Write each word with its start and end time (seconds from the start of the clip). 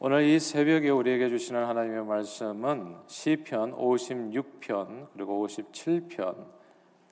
오늘 0.00 0.22
이 0.22 0.38
새벽에 0.38 0.90
우리에게 0.90 1.28
주시는 1.28 1.64
하나님의 1.64 2.04
말씀은 2.04 2.98
시편 3.08 3.72
56편 3.72 5.08
그리고 5.12 5.44
57편 5.44 6.57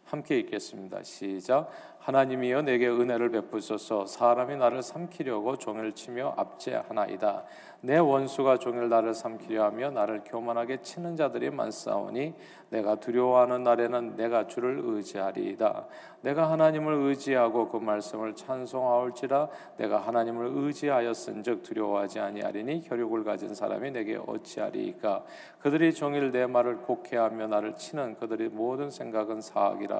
함께 0.06 0.38
읽겠습니다. 0.38 1.02
시작. 1.02 1.68
하나님이여 2.06 2.62
내게 2.62 2.88
은혜를 2.88 3.30
베푸소서 3.30 4.06
사람이 4.06 4.56
나를 4.56 4.80
삼키려고 4.80 5.56
종을 5.56 5.90
치며 5.92 6.34
압제하나이다. 6.36 7.42
내 7.80 7.98
원수가 7.98 8.58
종일 8.58 8.88
나를 8.88 9.12
삼키려 9.12 9.64
하며 9.64 9.90
나를 9.90 10.22
교만하게 10.24 10.82
치는 10.82 11.16
자들이 11.16 11.50
많사오니 11.50 12.34
내가 12.70 12.96
두려워하는 12.96 13.64
날에는 13.64 14.16
내가 14.16 14.46
주를 14.46 14.80
의지하리이다. 14.84 15.86
내가 16.22 16.50
하나님을 16.50 16.94
의지하고 16.94 17.68
그 17.68 17.76
말씀을 17.76 18.34
찬송하올지라 18.34 19.48
내가 19.76 19.98
하나님을 19.98 20.50
의지하였은즉 20.52 21.62
두려워하지 21.62 22.20
아니하리니 22.20 22.82
혈육을 22.86 23.24
가진 23.24 23.54
사람이 23.54 23.90
내게 23.92 24.16
어찌하리이까 24.16 25.24
그들이 25.60 25.92
종일 25.92 26.30
내 26.30 26.46
말을 26.46 26.78
곡해하며 26.78 27.48
나를 27.48 27.74
치는 27.74 28.16
그들의 28.16 28.48
모든 28.48 28.90
생각은 28.90 29.40
사악이라 29.40 29.95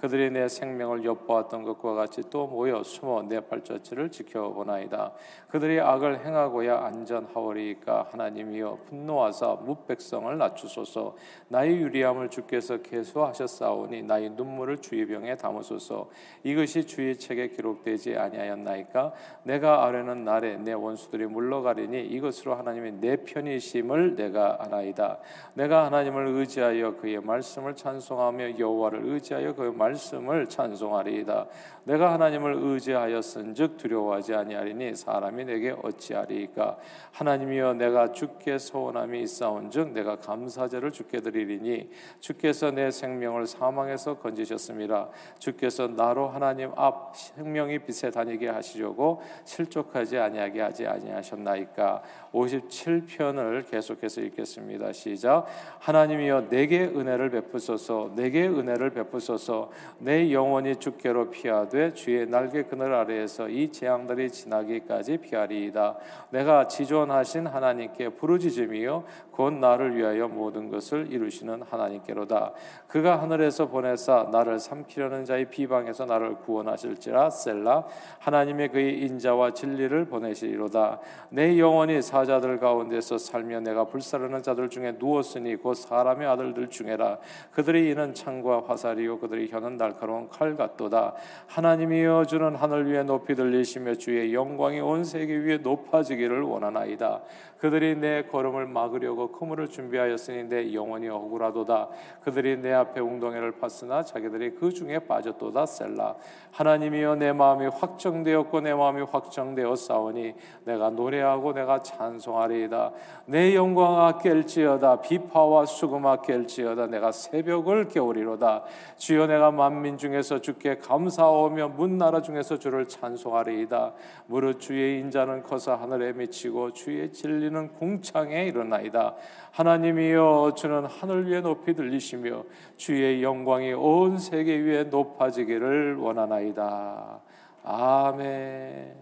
그들이 0.00 0.30
내 0.30 0.48
생명을 0.48 1.04
엿보았던 1.04 1.62
것과 1.62 1.94
같이 1.94 2.22
또 2.30 2.46
모여 2.46 2.82
숨어 2.82 3.22
내 3.22 3.40
발자취를 3.40 4.10
지켜보나이다. 4.10 5.12
그들이 5.48 5.80
악을 5.80 6.24
행하고야 6.24 6.84
안전하오리이까 6.84 8.08
하나님이여 8.10 8.78
분노하사 8.88 9.58
무백성을 9.62 10.38
낮추소서. 10.38 11.16
나의 11.48 11.76
유리함을 11.76 12.30
주께서 12.30 12.78
계수하셨사오니 12.78 14.04
나의 14.04 14.30
눈물을 14.30 14.78
주의 14.78 15.06
병에 15.06 15.36
담으소서. 15.36 16.08
이것이 16.44 16.86
주의 16.86 17.16
책에 17.16 17.48
기록되지 17.48 18.16
아니하였나이까? 18.16 19.12
내가 19.42 19.84
아뢰는 19.84 20.24
날에 20.24 20.56
내 20.56 20.72
원수들이 20.72 21.26
물러가리니 21.26 22.06
이것으로 22.06 22.54
하나님의 22.54 22.92
내 23.00 23.16
편이심을 23.16 24.16
내가 24.16 24.58
아나이다. 24.60 25.18
내가 25.54 25.84
하나님을 25.86 26.28
의지하여 26.28 26.96
그의 26.96 27.20
말씀을 27.20 27.76
찬송하며 27.76 28.58
여호와를 28.58 29.04
의지하여 29.04 29.39
그의 29.48 29.72
말씀을 29.72 30.46
찬송하리이다. 30.46 31.46
내가 31.84 32.12
하나님을 32.12 32.56
의지하였은즉 32.58 33.78
두려워하지 33.78 34.34
아니하리니 34.34 34.94
사람이 34.94 35.44
내게 35.44 35.74
어찌하리이까? 35.82 36.76
하나님이여 37.12 37.74
내가 37.74 38.12
주께 38.12 38.58
소원함이 38.58 39.22
있사온즉 39.22 39.92
내가 39.92 40.16
감사제를 40.16 40.92
주께 40.92 41.20
드리리니 41.20 41.90
주께서 42.20 42.70
내 42.70 42.90
생명을 42.90 43.46
사망에서 43.46 44.18
건지셨습니다 44.18 45.08
주께서 45.38 45.88
나로 45.88 46.28
하나님 46.28 46.72
앞 46.76 47.16
생명이 47.16 47.80
빛에 47.80 48.10
다니게 48.10 48.48
하시려고 48.48 49.22
실족하지 49.44 50.18
아니하게 50.18 50.60
하지 50.60 50.86
아니하셨나이까 50.86 52.02
57편을 52.32 53.68
계속해서 53.68 54.20
읽겠습니다. 54.22 54.92
시작. 54.92 55.46
하나님이여 55.80 56.48
내게 56.48 56.84
은혜를 56.84 57.30
베푸소서. 57.30 58.12
내게 58.14 58.46
은혜를 58.46 58.90
베푸소서. 58.90 59.70
내 59.98 60.32
영혼이 60.32 60.76
주께로 60.76 61.30
피하되 61.30 61.92
주의 61.94 62.26
날개 62.26 62.62
그늘 62.62 62.94
아래에서 62.94 63.48
이 63.48 63.72
재앙들이 63.72 64.30
지나기까지 64.30 65.18
피하리이다. 65.18 65.96
내가 66.30 66.68
지존하신 66.68 67.46
하나님께 67.46 68.10
부르짖음이요. 68.10 69.04
곧 69.32 69.54
나를 69.54 69.96
위하여 69.96 70.28
모든 70.28 70.70
것을 70.70 71.10
이루시는 71.10 71.62
하나님께로다. 71.62 72.52
그가 72.86 73.20
하늘에서 73.22 73.68
보내사 73.68 74.28
나를 74.30 74.58
삼키려는 74.58 75.24
자의 75.24 75.46
비방에서 75.46 76.04
나를 76.04 76.34
구원하실지라 76.36 77.30
셀라. 77.30 77.86
하나님의 78.18 78.68
그의 78.68 79.00
인자와 79.00 79.52
진리를 79.52 80.04
보내시리로다. 80.04 81.00
내 81.30 81.58
영혼이 81.58 82.02
사 82.02 82.19
자들 82.24 82.58
가운데서 82.58 83.18
살며 83.18 83.60
내가 83.60 83.84
불사르는 83.84 84.42
자들 84.42 84.68
중에 84.68 84.96
누웠으니 84.98 85.56
곧 85.56 85.74
사람의 85.74 86.26
아들들 86.26 86.68
중에라. 86.68 87.18
그들의 87.52 87.90
이는 87.90 88.14
창과 88.14 88.64
화살이요 88.66 89.18
그들의 89.18 89.50
혀는 89.50 89.76
날카로운 89.76 90.28
칼 90.28 90.56
같도다. 90.56 91.14
하나님이여 91.46 92.24
주는 92.26 92.54
하늘 92.54 92.90
위에 92.90 93.02
높이 93.02 93.34
들리시며 93.34 93.94
주의 93.94 94.34
영광이 94.34 94.80
온 94.80 95.04
세계 95.04 95.36
위에 95.36 95.58
높아지기를 95.58 96.42
원하나이다. 96.42 97.22
그들이 97.60 97.94
내 97.96 98.22
걸음을 98.22 98.66
막으려고 98.66 99.32
그물을 99.32 99.68
준비하였으니 99.68 100.44
내 100.44 100.72
영혼이 100.72 101.10
억울하도다. 101.10 101.88
그들이 102.22 102.56
내 102.56 102.72
앞에 102.72 103.00
웅덩이를 103.00 103.52
팠으나 103.60 104.04
자기들이 104.04 104.54
그 104.54 104.72
중에 104.72 105.00
빠졌도다 105.00 105.66
셀라. 105.66 106.16
하나님이여 106.52 107.16
내 107.16 107.32
마음이 107.32 107.66
확정되었고 107.66 108.62
내 108.62 108.72
마음이 108.72 109.02
확정되어 109.02 109.76
싸우니 109.76 110.34
내가 110.64 110.88
노래하고 110.88 111.52
내가 111.52 111.82
찬 111.82 112.09
송하리이다. 112.18 112.92
내 113.26 113.54
영광아 113.54 114.18
깰지어다. 114.18 115.02
비파와 115.02 115.66
수금아 115.66 116.22
깰지어다. 116.22 116.88
내가 116.88 117.12
새벽을 117.12 117.88
깨우리로다. 117.88 118.64
주여 118.96 119.26
내가 119.26 119.50
만민 119.50 119.98
중에서 119.98 120.40
주께 120.40 120.78
감사하며 120.78 121.68
문 121.68 121.98
나라 121.98 122.20
중에서 122.20 122.58
주를 122.58 122.86
찬송하리이다. 122.86 123.92
무릇 124.26 124.60
주의 124.60 125.00
인자는 125.00 125.42
커서 125.42 125.76
하늘에 125.76 126.12
미치고 126.12 126.72
주의 126.72 127.12
진리는 127.12 127.72
궁창에 127.74 128.46
일어나이다. 128.46 129.14
하나님이여 129.52 130.52
주는 130.56 130.84
하늘 130.86 131.28
위에 131.28 131.40
높이 131.40 131.74
들리시며 131.74 132.44
주의 132.76 133.22
영광이 133.22 133.72
온 133.74 134.18
세계 134.18 134.56
위에 134.56 134.84
높아지기를 134.84 135.96
원하나이다. 135.96 137.20
아멘 137.64 138.99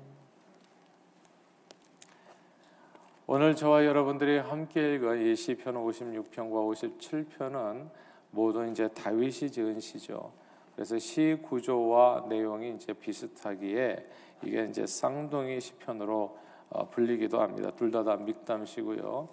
오늘 3.30 3.54
저와 3.54 3.84
여러분들이 3.84 4.38
함께 4.38 4.94
읽은 4.94 5.20
이 5.20 5.36
시편 5.36 5.74
56편과 5.74 6.48
57편은 6.48 7.90
모두 8.30 8.64
이제 8.64 8.88
다윗이 8.88 9.50
지은 9.50 9.80
시죠. 9.80 10.32
그래서 10.74 10.98
시 10.98 11.36
구조와 11.42 12.24
내용이 12.30 12.76
이제 12.76 12.94
비슷하기에 12.94 14.06
이게 14.44 14.64
이제 14.64 14.86
쌍둥이 14.86 15.60
시편으로 15.60 16.38
어, 16.70 16.88
불리기도 16.88 17.38
합니다. 17.38 17.70
둘 17.72 17.90
다 17.90 18.02
다 18.02 18.16
믹담시고요. 18.16 19.28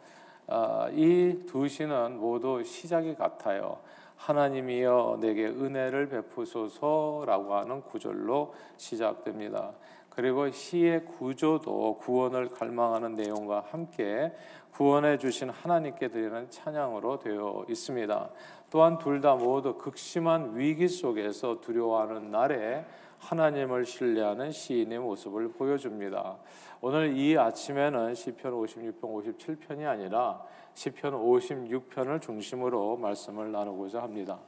아, 0.47 0.89
이두 0.91 1.65
시는 1.69 2.17
모두 2.19 2.65
시작이 2.65 3.15
같아요. 3.15 3.79
하나님이여 4.17 5.19
내게 5.21 5.45
은혜를 5.47 6.09
베푸소서라고 6.09 7.55
하는 7.55 7.81
구절로 7.81 8.53
시작됩니다. 8.75 9.71
그리고 10.15 10.49
시의 10.49 11.05
구조도 11.05 11.97
구원을 11.97 12.49
갈망하는 12.49 13.15
내용과 13.15 13.65
함께 13.69 14.31
구원해 14.71 15.17
주신 15.17 15.49
하나님께 15.49 16.07
드리는 16.07 16.49
찬양으로 16.49 17.19
되어 17.19 17.65
있습니다. 17.69 18.29
또한 18.69 18.97
둘 18.97 19.21
다 19.21 19.35
모두 19.35 19.75
극심한 19.75 20.57
위기 20.57 20.87
속에서 20.87 21.59
두려워하는 21.61 22.31
날에 22.31 22.85
하나님을 23.19 23.85
신뢰하는 23.85 24.51
시인의 24.51 24.99
모습을 24.99 25.51
보여줍니다. 25.53 26.37
오늘 26.81 27.17
이 27.17 27.37
아침에는 27.37 28.13
시편 28.13 28.53
56편, 28.53 29.01
57편이 29.01 29.87
아니라 29.87 30.41
시편 30.73 31.13
56편을 31.13 32.21
중심으로 32.21 32.97
말씀을 32.97 33.51
나누고자 33.51 34.01
합니다. 34.01 34.39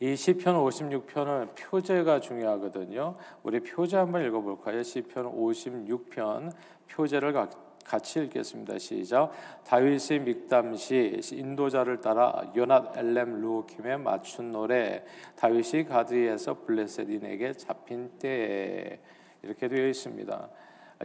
이 0.00 0.16
시편 0.16 0.56
56편은 0.56 1.54
표제가 1.54 2.20
중요하거든요. 2.20 3.14
우리 3.44 3.60
표제 3.60 3.96
한번 3.96 4.26
읽어볼까요? 4.26 4.82
시편 4.82 5.26
56편 5.26 6.52
표제를 6.90 7.32
같이 7.84 8.20
읽겠습니다. 8.20 8.78
시작. 8.78 9.30
다윗의 9.64 10.20
믹담시 10.20 11.20
인도자를 11.32 12.00
따라 12.00 12.42
요낫 12.56 12.98
엘렘 12.98 13.40
루킴에 13.40 13.98
맞춘 13.98 14.50
노래 14.50 15.04
다윗이 15.36 15.84
가드에서 15.84 16.62
블레셋인에게 16.64 17.52
잡힌 17.52 18.10
때 18.18 18.98
이렇게 19.42 19.68
되어 19.68 19.86
있습니다. 19.86 20.48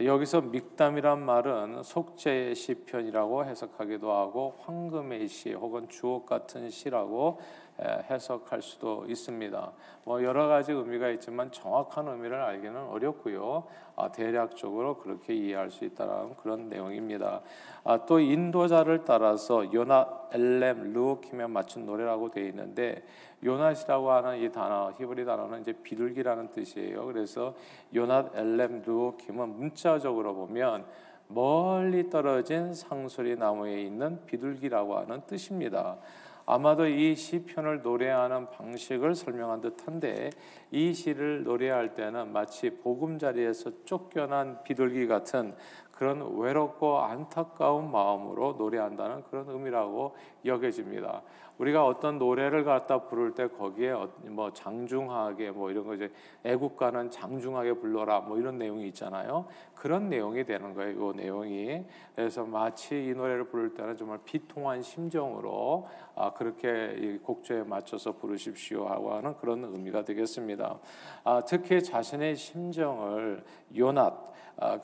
여기서 0.02 0.40
믹담이란 0.40 1.24
말은 1.24 1.82
속죄의 1.82 2.54
시편이라고 2.54 3.44
해석하기도 3.44 4.10
하고 4.10 4.54
황금의 4.60 5.28
시 5.28 5.52
혹은 5.52 5.88
주옥 5.88 6.26
같은 6.26 6.70
시라고 6.70 7.38
해석할 7.80 8.62
수도 8.62 9.04
있습니다. 9.06 9.72
뭐 10.04 10.22
여러 10.22 10.48
가지 10.48 10.72
의미가 10.72 11.08
있지만 11.10 11.50
정확한 11.50 12.08
의미를 12.08 12.40
알기는 12.40 12.76
어렵고요. 12.88 13.64
아, 13.96 14.10
대략적으로 14.12 14.98
그렇게 14.98 15.34
이해할 15.34 15.70
수 15.70 15.84
있다는 15.84 16.36
그런 16.36 16.68
내용입니다. 16.68 17.40
아, 17.84 18.06
또 18.06 18.18
인도자를 18.20 19.04
따라서 19.04 19.72
요나 19.72 20.28
엘렘 20.32 20.92
루오킴에 20.92 21.46
맞춘 21.46 21.86
노래라고 21.86 22.30
되어 22.30 22.44
있는데 22.46 23.02
요낫이라고 23.44 24.10
하는 24.10 24.38
이 24.38 24.50
단어 24.52 24.92
히브리 24.98 25.24
단어는 25.24 25.62
이제 25.62 25.72
비둘기라는 25.72 26.50
뜻이에요. 26.50 27.06
그래서 27.06 27.54
요낫 27.94 28.36
엘렘 28.36 28.82
루오킴은 28.84 29.48
문자적으로 29.56 30.34
보면 30.34 30.84
멀리 31.32 32.10
떨어진 32.10 32.74
상수리 32.74 33.36
나무에 33.36 33.82
있는 33.82 34.24
비둘기라고 34.26 34.98
하는 34.98 35.22
뜻입니다. 35.26 35.98
아마도 36.44 36.88
이 36.88 37.14
시편을 37.14 37.82
노래하는 37.82 38.50
방식을 38.50 39.14
설명한 39.14 39.60
듯한데 39.60 40.30
이 40.72 40.92
시를 40.92 41.44
노래할 41.44 41.94
때는 41.94 42.32
마치 42.32 42.70
보금자리에서 42.70 43.84
쫓겨난 43.84 44.64
비둘기 44.64 45.06
같은 45.06 45.54
그런 46.00 46.34
외롭고 46.38 47.00
안타까운 47.00 47.90
마음으로 47.90 48.54
노래한다는 48.54 49.22
그런 49.24 49.50
의미라고 49.50 50.16
여겨집니다. 50.46 51.20
우리가 51.58 51.84
어떤 51.84 52.18
노래를 52.18 52.64
갖다 52.64 53.02
부를 53.02 53.34
때 53.34 53.46
거기에 53.48 53.90
어, 53.90 54.08
뭐 54.30 54.50
장중하게 54.50 55.50
뭐 55.50 55.70
이런 55.70 55.84
거 55.84 55.94
이제 55.94 56.10
애국가는 56.42 57.10
장중하게 57.10 57.74
불러라 57.74 58.20
뭐 58.20 58.38
이런 58.38 58.56
내용이 58.56 58.88
있잖아요. 58.88 59.44
그런 59.74 60.08
내용이 60.08 60.42
되는 60.46 60.72
거예요. 60.72 61.12
이 61.12 61.16
내용이 61.16 61.84
그래서 62.16 62.46
마치 62.46 63.08
이 63.08 63.12
노래를 63.12 63.44
부를 63.44 63.74
때는 63.74 63.94
정말 63.98 64.20
비통한 64.24 64.80
심정으로 64.80 65.86
아 66.14 66.32
그렇게 66.32 67.18
곡조에 67.22 67.64
맞춰서 67.64 68.12
부르십시오 68.12 68.86
하고 68.86 69.12
하는 69.12 69.36
그런 69.36 69.64
의미가 69.64 70.04
되겠습니다. 70.04 70.78
아 71.24 71.42
특히 71.44 71.82
자신의 71.82 72.36
심정을 72.36 73.44
요낫 73.76 74.14
아, 74.14 74.29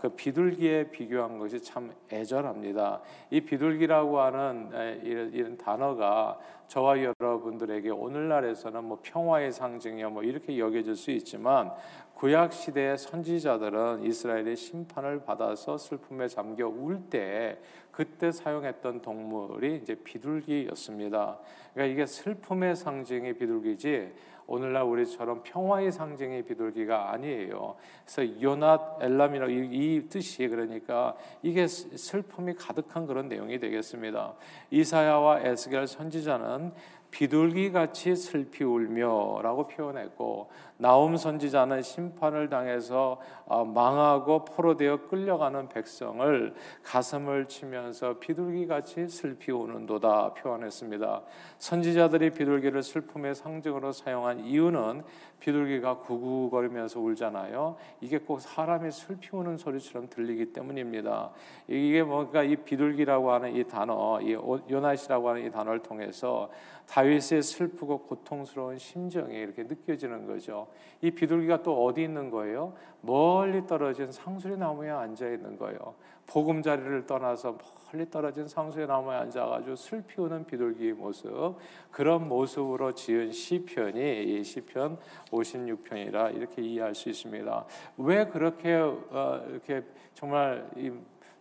그 0.01 0.09
비둘기에 0.11 0.91
비교한 0.91 1.39
것이 1.39 1.61
참 1.61 1.93
애절합니다. 2.11 3.01
이 3.31 3.41
비둘기라고 3.43 4.21
하는 4.21 4.71
이런, 5.03 5.33
이런 5.33 5.59
단어가 5.59 6.39
저와 6.69 6.97
여러분들에게 7.03 7.91
오늘날에서는 7.91 8.85
뭐 8.85 8.99
평화의 9.03 9.53
상징이야 9.53 10.09
뭐 10.09 10.23
이렇게 10.23 10.59
여겨질 10.59 10.97
수 10.97 11.11
있지만 11.11 11.73
구약 12.15 12.55
시대의 12.55 12.97
선지자들은 12.97 14.03
이스라엘의 14.05 14.57
심판을 14.57 15.25
받아서 15.25 15.77
슬픔에 15.77 16.29
잠겨 16.29 16.67
울 16.67 17.11
때 17.11 17.59
그때 17.97 18.31
사용했던 18.31 19.01
동물이 19.01 19.77
이제 19.83 19.95
비둘기였습니다. 19.95 21.39
그러니까 21.73 21.93
이게 21.93 22.07
슬픔의 22.07 22.77
상징이 22.77 23.35
비둘기지 23.35 24.13
오늘날 24.47 24.85
우리처럼 24.85 25.43
평화의 25.43 25.91
상징의 25.91 26.43
비둘기가 26.45 27.13
아니에요. 27.13 27.77
그래서 28.05 28.43
요낫 28.43 28.99
엘람이라고 29.03 29.51
이, 29.51 29.69
이 29.73 30.09
뜻이 30.09 30.47
그러니까 30.49 31.17
이게 31.43 31.67
슬픔이 31.67 32.55
가득한 32.55 33.07
그런 33.07 33.29
내용이 33.29 33.59
되겠습니다. 33.59 34.35
이사야와 34.71 35.41
에스겔 35.41 35.87
선지자는 35.87 36.73
비둘기 37.17 37.73
같이 37.73 38.15
슬피 38.15 38.63
울며라고 38.63 39.69
표현했고 39.69 40.51
나움 40.77 41.17
선지자는 41.17 41.81
심판을 41.81 42.51
당해서 42.51 43.19
어, 43.47 43.65
망하고 43.65 44.45
포로되어 44.45 45.09
끌려가는 45.09 45.71
백성을 45.71 46.55
가슴을 46.83 47.47
치면서 47.49 48.19
비둘기 48.19 48.67
같이 48.67 49.09
슬피 49.09 49.51
우는도다 49.51 50.35
표현했습니다. 50.35 51.23
선지자들이 51.57 52.33
비둘기를 52.33 52.83
슬픔의 52.83 53.35
상징으로 53.35 53.93
사용한 53.93 54.41
이유는 54.41 55.03
비둘기가 55.41 55.99
구구거리면서 55.99 57.01
울잖아요. 57.01 57.77
이게 58.01 58.19
꼭 58.19 58.41
사람이 58.41 58.91
슬피 58.91 59.31
우는 59.33 59.57
소리처럼 59.57 60.09
들리기 60.09 60.53
때문입니다. 60.53 61.31
이게 61.69 62.03
뭔가 62.03 62.43
이 62.43 62.57
비둘기라고 62.57 63.31
하는 63.31 63.55
이 63.55 63.65
단어, 63.65 64.21
이 64.21 64.33
요나시라고 64.71 65.29
하는 65.29 65.47
이 65.47 65.51
단어를 65.51 65.81
통해서 65.81 66.51
다윗의 66.87 67.43
슬프고 67.43 67.99
고통스러운 67.99 68.79
심정이 68.79 69.35
이렇게 69.35 69.65
느껴지는 69.65 70.27
거죠. 70.27 70.69
이 71.01 71.11
비둘기가 71.11 71.63
또 71.63 71.85
어디 71.85 72.03
있는 72.03 72.31
거예요? 72.31 72.75
멀리 73.01 73.67
떨어진 73.67 74.11
상수리 74.11 74.57
나무에 74.57 74.91
앉아 74.91 75.29
있는 75.29 75.57
거예요. 75.59 75.95
보금자리를 76.27 77.07
떠나서 77.07 77.57
멀리 77.93 78.11
떨어진 78.11 78.49
상수리 78.49 78.87
나무에 78.87 79.17
앉아가지고 79.17 79.77
슬피 79.77 80.21
우는 80.21 80.45
비둘기의 80.45 80.93
모습 80.93 81.57
그런 81.91 82.29
모습으로 82.29 82.93
지은 82.93 83.33
시편이 83.33 84.25
이 84.25 84.45
시편 84.45 84.99
56편이라 85.31 86.37
이렇게 86.37 86.63
이해할 86.63 86.95
수 86.95 87.09
있습니다. 87.09 87.65
왜 87.99 88.27
그렇게 88.27 88.75
어, 88.75 89.45
이렇게 89.49 89.83
정말 90.15 90.69
이 90.77 90.91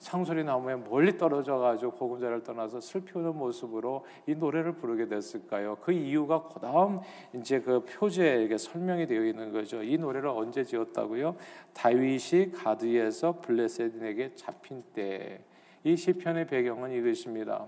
상소리 0.06 0.44
나무에 0.44 0.76
멀리 0.76 1.18
떨어져 1.18 1.58
가지고 1.58 1.94
복음자를 1.94 2.44
떠나서 2.44 2.80
슬피 2.80 3.18
우는 3.18 3.36
모습으로 3.36 4.06
이 4.28 4.36
노래를 4.36 4.74
부르게 4.74 5.08
됐을까요? 5.08 5.78
그 5.82 5.92
이유가 5.92 6.44
그다음 6.44 7.00
이제 7.34 7.60
그 7.60 7.84
표제에 7.84 8.44
이게 8.44 8.56
설명이 8.56 9.08
되어 9.08 9.26
있는 9.26 9.52
거죠. 9.52 9.82
이 9.82 9.98
노래를 9.98 10.30
언제 10.30 10.64
지었다고요? 10.64 11.36
다윗이 11.74 12.52
가드에서 12.52 13.42
블레셋인에게 13.42 14.36
잡힌 14.36 14.84
때. 14.94 15.42
이 15.84 15.96
시편의 15.98 16.46
배경은 16.46 16.92
이것입니다. 16.92 17.66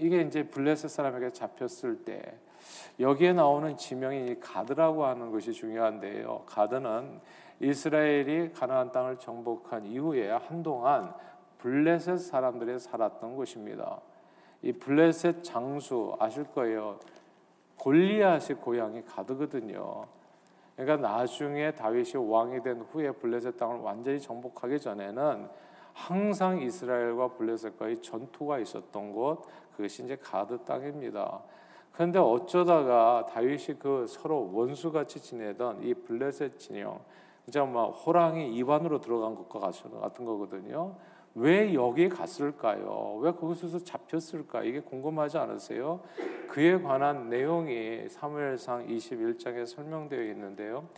이게 0.00 0.20
이제 0.22 0.42
블레셋 0.42 0.90
사람에게 0.90 1.30
잡혔을 1.30 2.04
때 2.04 2.34
여기에 2.98 3.34
나오는 3.34 3.76
지명이 3.76 4.40
가드라고 4.40 5.04
하는 5.04 5.30
것이 5.30 5.52
중요한데요. 5.52 6.42
가드는 6.46 7.20
이스라엘이 7.60 8.52
가나안 8.52 8.92
땅을 8.92 9.18
정복한 9.18 9.86
이후에 9.86 10.30
한동안 10.30 11.14
블레셋 11.58 12.18
사람들이 12.18 12.78
살았던 12.78 13.36
곳입니다. 13.36 14.00
이 14.62 14.72
블레셋 14.72 15.42
장수 15.42 16.16
아실 16.18 16.44
거예요. 16.44 16.98
골리앗의 17.76 18.56
고향이 18.56 19.04
가드거든요. 19.04 20.04
그러니까 20.76 21.08
나중에 21.08 21.72
다윗이 21.72 22.16
왕이 22.16 22.62
된 22.62 22.80
후에 22.80 23.12
블레셋 23.12 23.56
땅을 23.56 23.76
완전히 23.76 24.20
정복하기 24.20 24.80
전에는 24.80 25.48
항상 25.92 26.60
이스라엘과 26.60 27.28
블레셋과의 27.34 28.02
전투가 28.02 28.58
있었던 28.58 29.12
곳 29.12 29.46
그것이 29.76 30.02
이제 30.02 30.16
가드 30.16 30.58
땅입니다. 30.64 31.40
그런데 31.92 32.18
어쩌다가 32.18 33.26
다윗이 33.32 33.78
그 33.78 34.04
서로 34.08 34.50
원수같이 34.52 35.20
지내던 35.20 35.82
이 35.84 35.94
블레셋 35.94 36.58
진영 36.58 37.00
진짜 37.44 37.64
막 37.64 37.88
호랑이 37.88 38.54
입안으로 38.54 39.00
들어간 39.00 39.34
것과 39.34 39.60
같은 39.60 40.24
거거든요. 40.24 40.96
왜 41.34 41.74
여기 41.74 42.08
갔을까요? 42.08 43.18
왜 43.20 43.32
거기서 43.32 43.80
잡혔을까? 43.80 44.62
이게 44.62 44.80
궁금하지 44.80 45.36
않으세요? 45.38 46.00
그에 46.48 46.80
관한 46.80 47.28
내용이 47.28 48.08
사무엘상 48.08 48.86
21장에 48.86 49.66
설명되어 49.66 50.22
있는데요. 50.30 50.88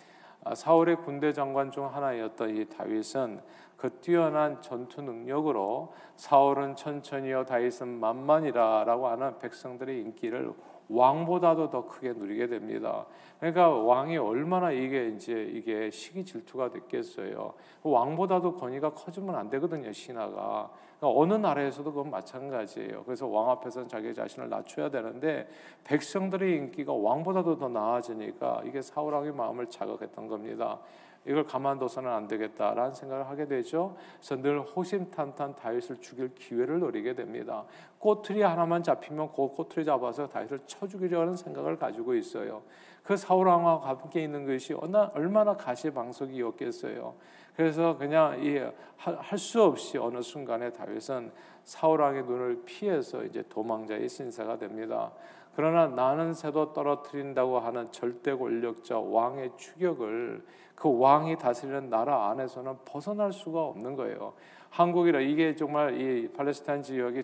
아, 0.44 0.54
사울의 0.54 0.96
군대 0.98 1.32
장관 1.32 1.72
중 1.72 1.92
하나였던 1.92 2.56
이 2.56 2.66
다윗은 2.66 3.40
그 3.76 3.90
뛰어난 4.00 4.60
전투 4.62 5.02
능력으로 5.02 5.92
사울은 6.16 6.76
천천히요 6.76 7.44
다윗은 7.46 7.88
만만이라라고 7.88 9.08
하는 9.08 9.38
백성들의 9.38 9.98
인기를 10.00 10.52
왕보다도 10.88 11.70
더 11.70 11.86
크게 11.86 12.12
누리게 12.12 12.46
됩니다. 12.46 13.06
그러니까 13.38 13.68
왕이 13.68 14.16
얼마나 14.16 14.70
이게 14.70 15.08
이제 15.08 15.32
이게 15.52 15.90
시기 15.90 16.24
질투가 16.24 16.70
됐겠어요. 16.70 17.54
왕보다도 17.82 18.56
권위가 18.56 18.90
커지면 18.90 19.34
안 19.34 19.50
되거든요, 19.50 19.92
신하가. 19.92 20.70
그러니까 20.98 21.20
어느 21.20 21.34
나라에서도 21.34 21.92
그건 21.92 22.10
마찬가지예요. 22.10 23.04
그래서 23.04 23.26
왕 23.26 23.50
앞에서는 23.50 23.88
자기 23.88 24.14
자신을 24.14 24.48
낮춰야 24.48 24.88
되는데 24.90 25.48
백성들의 25.84 26.56
인기가 26.56 26.92
왕보다도 26.92 27.58
더 27.58 27.68
나아지니까 27.68 28.62
이게 28.64 28.80
사울 28.80 29.12
왕의 29.14 29.32
마음을 29.32 29.66
자극했던 29.66 30.28
겁니다. 30.28 30.78
이걸 31.26 31.44
가만둬서는 31.44 32.10
안 32.10 32.28
되겠다라는 32.28 32.94
생각을 32.94 33.28
하게 33.28 33.46
되죠. 33.46 33.96
그래서 34.18 34.40
늘 34.40 34.60
호심탄탄 34.60 35.56
다윗을 35.56 35.96
죽일 36.00 36.34
기회를 36.34 36.78
노리게 36.78 37.14
됩니다. 37.14 37.64
꼬투리 37.98 38.42
하나만 38.42 38.82
잡히면 38.82 39.28
그 39.32 39.48
꼬투리 39.48 39.84
잡아서 39.84 40.28
다윗을 40.28 40.60
쳐 40.66 40.86
죽이려는 40.86 41.36
생각을 41.36 41.76
가지고 41.78 42.14
있어요. 42.14 42.62
그 43.02 43.16
사울 43.16 43.48
왕과 43.48 43.88
함께 43.88 44.22
있는 44.22 44.46
것이 44.46 44.74
얼마나 44.74 45.56
가시방석이었겠어요. 45.56 47.14
그래서 47.56 47.96
그냥 47.96 48.72
할 48.98 49.38
수 49.38 49.62
없이 49.62 49.96
어느 49.96 50.20
순간에 50.20 50.70
다윗은 50.70 51.32
사울 51.64 52.00
왕의 52.00 52.24
눈을 52.24 52.62
피해서 52.64 53.24
이제 53.24 53.42
도망자의 53.48 54.08
신세가 54.08 54.58
됩니다. 54.58 55.12
그러나 55.54 55.86
나는 55.86 56.34
새도 56.34 56.74
떨어뜨린다고 56.74 57.58
하는 57.58 57.90
절대 57.90 58.34
권력자 58.34 58.98
왕의 58.98 59.52
추격을 59.56 60.44
그 60.76 60.98
왕이 60.98 61.36
다스리는 61.38 61.90
나라 61.90 62.30
안에서는 62.30 62.76
벗어날 62.84 63.32
수가 63.32 63.64
없는 63.64 63.96
거예요. 63.96 64.34
한국이라 64.70 65.20
이게 65.20 65.56
정말 65.56 65.98
이 66.00 66.30
팔레스타인 66.32 66.82
지역이 66.82 67.22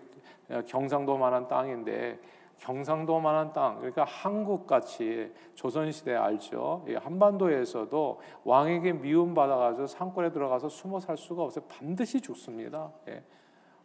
경상도만한 0.67 1.47
땅인데 1.47 2.19
경상도만한 2.57 3.53
땅 3.53 3.77
그러니까 3.77 4.05
한국 4.05 4.65
같이 4.65 5.31
조선 5.53 5.91
시대 5.91 6.15
알죠? 6.15 6.85
한반도에서도 6.95 8.21
왕에게 8.43 8.93
미움 8.93 9.33
받아가지고 9.33 9.87
산골에 9.87 10.31
들어가서 10.31 10.69
숨어 10.69 10.99
살 10.99 11.15
수가 11.15 11.43
없어요. 11.43 11.65
반드시 11.67 12.21
죽습니다. 12.21 12.91
예. 13.07 13.23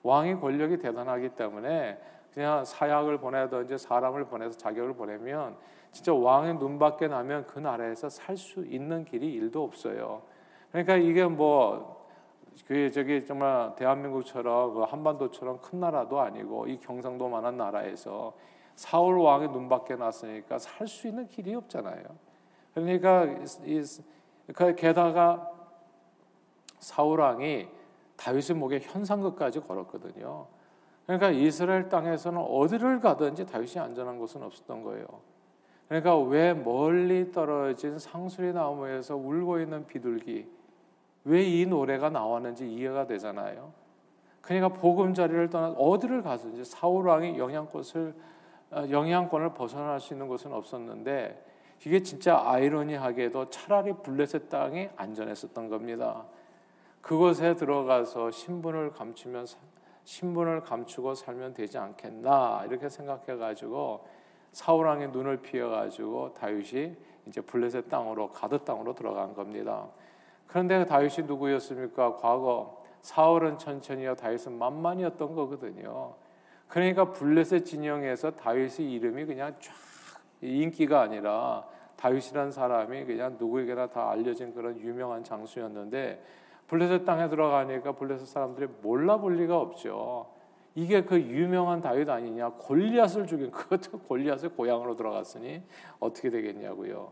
왕의 0.02 0.40
권력이 0.40 0.78
대단하기 0.78 1.30
때문에 1.30 1.98
그냥 2.32 2.64
사약을 2.64 3.18
보내든지 3.18 3.78
사람을 3.78 4.26
보내서 4.26 4.56
자격을 4.56 4.94
보내면 4.94 5.56
진짜 5.92 6.12
왕의 6.14 6.56
눈밖에 6.58 7.08
나면 7.08 7.46
그 7.46 7.58
나라에서 7.58 8.08
살 8.08 8.36
수 8.36 8.64
있는 8.64 9.04
길이 9.04 9.32
일도 9.32 9.62
없어요. 9.64 10.22
그러니까 10.70 10.96
이게 10.96 11.24
뭐그 11.24 12.90
저기 12.92 13.24
정말 13.24 13.74
대한민국처럼 13.76 14.74
그 14.74 14.80
한반도처럼 14.82 15.60
큰 15.60 15.80
나라도 15.80 16.20
아니고 16.20 16.66
이 16.66 16.78
경상도만한 16.78 17.56
나라에서 17.56 18.34
사울 18.76 19.18
왕의 19.18 19.48
눈밖에 19.48 19.96
났으니까 19.96 20.58
살 20.58 20.86
수 20.86 21.08
있는 21.08 21.26
길이 21.26 21.54
없잖아요. 21.54 22.04
그러니까 22.74 23.24
이, 23.64 23.82
그 24.54 24.74
게다가 24.76 25.50
사울 26.78 27.20
왕이 27.20 27.68
다윗의 28.16 28.56
목에 28.56 28.80
현상극까지 28.80 29.60
걸었거든요. 29.60 30.46
그러니까 31.06 31.30
이스라엘 31.30 31.88
땅에서는 31.88 32.40
어디를 32.40 33.00
가든지 33.00 33.46
다윗이 33.46 33.78
안전한 33.78 34.18
곳은 34.18 34.42
없었던 34.42 34.82
거예요. 34.82 35.06
그러니까 35.88 36.18
왜 36.18 36.52
멀리 36.52 37.32
떨어진 37.32 37.98
상수리 37.98 38.52
나무에서 38.52 39.16
울고 39.16 39.60
있는 39.60 39.86
비둘기 39.86 40.46
왜 41.24 41.42
이 41.44 41.66
노래가 41.66 42.08
나왔는지 42.10 42.70
이해가 42.72 43.06
되잖아요. 43.06 43.72
그러니까 44.40 44.68
보금자리를 44.68 45.50
떠나 45.50 45.70
어디를 45.70 46.22
가든지 46.22 46.64
사울 46.64 47.06
왕이 47.06 47.38
영향권을 47.38 48.14
어, 48.70 48.84
영향권을 48.90 49.54
벗어날 49.54 50.00
수 50.00 50.14
있는 50.14 50.28
곳은 50.28 50.52
없었는데 50.52 51.44
이게 51.84 52.02
진짜 52.02 52.40
아이러니하게도 52.44 53.50
차라리 53.50 53.92
블레셋 53.92 54.48
땅이 54.48 54.90
안전했었던 54.96 55.68
겁니다. 55.68 56.24
그곳에 57.00 57.54
들어가서 57.54 58.30
신분을 58.30 58.92
감추면 58.92 59.46
신분을 60.04 60.62
감추고 60.62 61.14
살면 61.14 61.54
되지 61.54 61.78
않겠나 61.78 62.64
이렇게 62.66 62.88
생각해 62.88 63.36
가지고 63.36 64.06
사울 64.52 64.86
왕의 64.86 65.10
눈을 65.10 65.38
피해 65.38 65.62
가지고 65.62 66.34
다윗이 66.34 66.96
이제 67.26 67.40
블레셋 67.40 67.88
땅으로 67.88 68.30
가드 68.30 68.64
땅으로 68.64 68.94
들어간 68.94 69.34
겁니다. 69.34 69.86
그런데 70.46 70.84
다윗이 70.84 71.26
누구였습니까? 71.26 72.16
과거 72.16 72.82
사울은 73.02 73.58
천천히요 73.58 74.16
다윗은 74.16 74.58
만만이었던 74.58 75.34
거거든요. 75.34 76.14
그러니까 76.68 77.12
블레셋 77.12 77.64
진영에서 77.64 78.32
다윗의 78.32 78.92
이름이 78.92 79.26
그냥 79.26 79.54
쫙 79.60 79.72
인기가 80.40 81.00
아니라 81.00 81.66
다윗이라는 81.96 82.52
사람이 82.52 83.04
그냥 83.06 83.36
누구에게나 83.38 83.88
다 83.88 84.10
알려진 84.10 84.54
그런 84.54 84.78
유명한 84.78 85.24
장수였는데 85.24 86.22
블레셋 86.68 87.04
땅에 87.04 87.28
들어가니까 87.28 87.92
블레셋 87.92 88.26
사람들이 88.26 88.68
몰라 88.82 89.16
볼 89.18 89.36
리가 89.36 89.58
없죠. 89.58 90.26
이게 90.78 91.02
그 91.02 91.20
유명한 91.20 91.80
다윗 91.80 92.08
아니냐? 92.08 92.50
골리앗을 92.50 93.26
죽인 93.26 93.50
그것도 93.50 93.98
골리앗의 93.98 94.50
고향으로 94.50 94.94
들어갔으니 94.94 95.60
어떻게 95.98 96.30
되겠냐고요. 96.30 97.10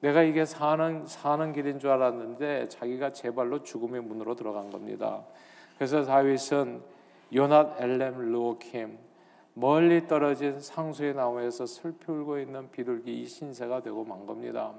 내가 0.00 0.22
이게 0.22 0.44
사는 0.44 1.06
사는 1.06 1.52
길인 1.54 1.78
줄 1.78 1.88
알았는데 1.88 2.68
자기가 2.68 3.14
제 3.14 3.34
발로 3.34 3.62
죽음의 3.62 4.02
문으로 4.02 4.34
들어간 4.34 4.68
겁니다. 4.68 5.24
그래서 5.76 6.04
다윗은 6.04 6.82
요낫 7.34 7.80
엘렘 7.80 8.32
루오킴 8.32 8.98
멀리 9.54 10.06
떨어진 10.06 10.60
상수의 10.60 11.14
나무에서 11.14 11.64
슬피 11.64 12.12
울고 12.12 12.38
있는 12.38 12.70
비둘기 12.70 13.22
이 13.22 13.26
신세가 13.26 13.80
되고 13.80 14.04
만 14.04 14.26
겁니다. 14.26 14.74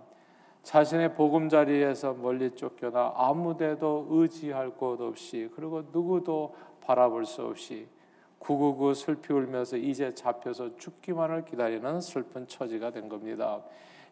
자신의 0.61 1.15
보금자리에서 1.15 2.13
멀리 2.13 2.51
쫓겨나 2.51 3.13
아무데도 3.15 4.09
의지할 4.11 4.75
곳 4.75 5.01
없이 5.01 5.49
그리고 5.55 5.81
누구도 5.91 6.53
바라볼 6.81 7.25
수 7.25 7.41
없이 7.41 7.87
구구구 8.41 8.95
슬피 8.95 9.33
울면서 9.33 9.77
이제 9.77 10.13
잡혀서 10.13 10.77
죽기만을 10.77 11.45
기다리는 11.45 12.01
슬픈 12.01 12.47
처지가 12.47 12.91
된 12.91 13.07
겁니다. 13.07 13.61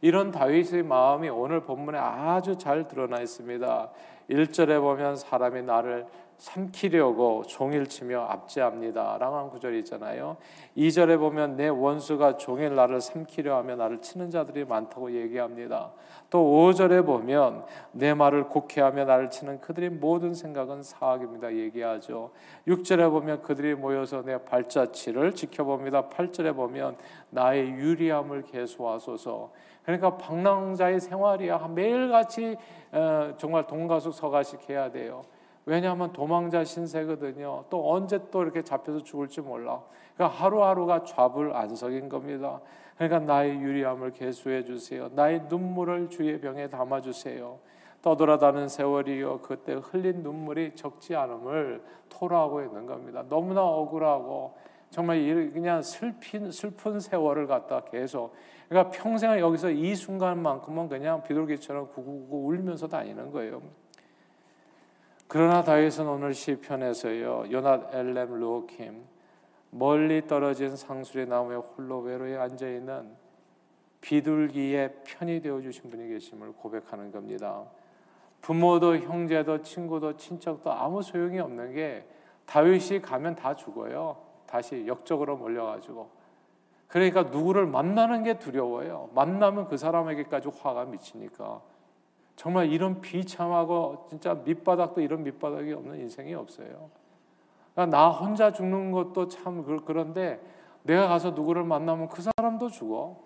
이런 0.02 0.32
다윗의 0.32 0.84
마음이 0.84 1.30
오늘 1.30 1.62
본문에 1.62 1.98
아주 1.98 2.58
잘 2.58 2.88
드러나 2.88 3.20
있습니다. 3.22 3.90
1절에 4.30 4.80
보면 4.80 5.16
사람이 5.16 5.64
나를 5.64 6.06
삼키려고 6.40 7.44
종일 7.44 7.86
치며 7.88 8.22
압제합니다. 8.22 9.18
라는 9.20 9.50
구절이 9.50 9.80
있잖아요. 9.80 10.38
2절에 10.78 11.20
보면 11.20 11.58
내 11.58 11.68
원수가 11.68 12.38
종일 12.38 12.76
나를 12.76 13.02
삼키려 13.02 13.58
하며 13.58 13.76
나를 13.76 14.02
치는 14.02 14.30
자들이 14.32 14.64
많다고 14.64 15.12
얘기합니다. 15.12 15.92
또 16.30 16.40
5절에 16.40 17.06
보면 17.06 17.66
내 17.92 18.14
말을 18.14 18.46
곡해하며 18.46 19.04
나를 19.04 19.30
치는 19.30 19.60
그들의 19.60 19.90
모든 19.90 20.34
생각은 20.34 20.82
사악입니다. 20.82 21.54
얘기하죠. 21.56 22.32
6절에 22.68 23.10
보면 23.12 23.42
그들이 23.42 23.76
모여서 23.76 24.22
내 24.24 24.38
발자취를 24.38 25.34
지켜봅니다. 25.36 26.08
8절에 26.08 26.56
보면 26.56 26.96
나의 27.32 27.70
유리함을 27.72 28.44
계수하소서. 28.44 29.52
그러니까 29.84 30.18
방랑자의 30.18 31.02
생활이야. 31.02 31.68
매일같이 31.76 32.56
어, 32.92 33.34
정말 33.38 33.68
동가숙 33.68 34.14
서가식 34.14 34.70
해야 34.70 34.90
돼요. 34.90 35.24
왜냐하면 35.66 36.12
도망자 36.14 36.64
신세거든요. 36.64 37.66
또 37.70 37.92
언제 37.94 38.20
또 38.32 38.44
이렇게 38.44 38.64
잡혀서 38.64 39.04
죽을지 39.04 39.42
몰라. 39.42 39.82
그러니까 40.16 40.38
하루하루가 40.38 41.04
좌불안석인 41.04 42.10
겁니다. 42.10 42.60
그러니까 42.98 43.20
나의 43.20 43.60
유리함을 43.60 44.12
개수해 44.12 44.64
주세요. 44.64 45.10
나의 45.14 45.44
눈물을 45.50 46.10
주의 46.10 46.40
병에 46.42 46.70
담아 46.70 47.02
주세요. 47.02 47.60
떠돌아다는 48.02 48.70
세월이요 48.70 49.40
그때 49.42 49.74
흘린 49.74 50.24
눈물이 50.24 50.76
적지 50.76 51.16
않음을 51.16 51.84
토로하고 52.10 52.62
있는 52.62 52.86
겁니다. 52.86 53.24
너무나 53.28 53.62
억울하고 53.62 54.56
정말 54.90 55.20
그냥 55.54 55.82
슬픈 55.82 56.52
슬픈 56.52 57.00
세월을 57.00 57.48
갖다 57.48 57.82
계속 57.82 58.34
그러니까 58.68 58.92
평생을 58.92 59.40
여기서 59.40 59.72
이 59.72 59.96
순간만큼은 59.96 60.90
그냥 60.90 61.24
비둘기처럼 61.24 61.90
구구구 61.90 62.48
울면서 62.48 62.88
다니는 62.88 63.32
거예요. 63.32 63.62
그러나 65.30 65.64
다윗은 65.64 66.08
오늘 66.08 66.34
시편에서요. 66.34 67.52
요낫 67.52 67.94
엘렘 67.94 68.40
루오킴 68.40 69.06
멀리 69.70 70.26
떨어진 70.26 70.76
상술의 70.76 71.28
나무에 71.28 71.56
홀로 71.56 72.00
외로이 72.00 72.36
앉아 72.36 72.68
있는 72.68 73.16
비둘기의 74.02 74.96
편이 75.04 75.44
되어 75.44 75.62
주신 75.62 75.88
분이 75.92 76.08
계심을 76.08 76.54
고백하는 76.54 77.12
겁니다. 77.12 77.64
부모도 78.42 78.98
형제도 78.98 79.62
친구도 79.62 80.18
친척도 80.18 80.72
아무 80.72 81.04
소용이 81.04 81.40
없는 81.40 81.74
게 81.74 82.08
다윗이 82.48 83.00
가면 83.04 83.36
다 83.36 83.56
죽어요. 83.56 84.18
다시 84.48 84.88
역적으로 84.88 85.38
몰려가지고 85.38 86.10
그러니까 86.88 87.22
누구를 87.22 87.68
만나는 87.68 88.24
게 88.24 88.40
두려워요. 88.40 89.12
만나면 89.14 89.68
그 89.68 89.78
사람에게까지 89.78 90.50
화가 90.60 90.86
미치니까. 90.86 91.62
정말 92.40 92.72
이런 92.72 93.02
비참하고 93.02 94.06
진짜 94.08 94.34
밑바닥도 94.34 95.02
이런 95.02 95.24
밑바닥이 95.24 95.74
없는 95.74 96.00
인생이 96.00 96.34
없어요. 96.36 96.90
그러니까 97.74 97.98
나 97.98 98.10
혼자 98.10 98.54
죽는 98.54 98.94
것도 98.94 99.28
참 99.28 99.62
그런데 99.84 100.40
내가 100.84 101.10
가서 101.10 101.32
누구를 101.32 101.66
만나면 101.66 102.08
그 102.08 102.22
사람도 102.22 102.70
죽어. 102.70 103.18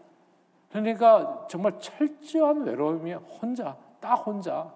그러니까 0.71 1.45
정말 1.47 1.79
철저한 1.79 2.63
외로움이 2.63 3.13
혼자, 3.13 3.77
딱 3.99 4.15
혼자. 4.15 4.73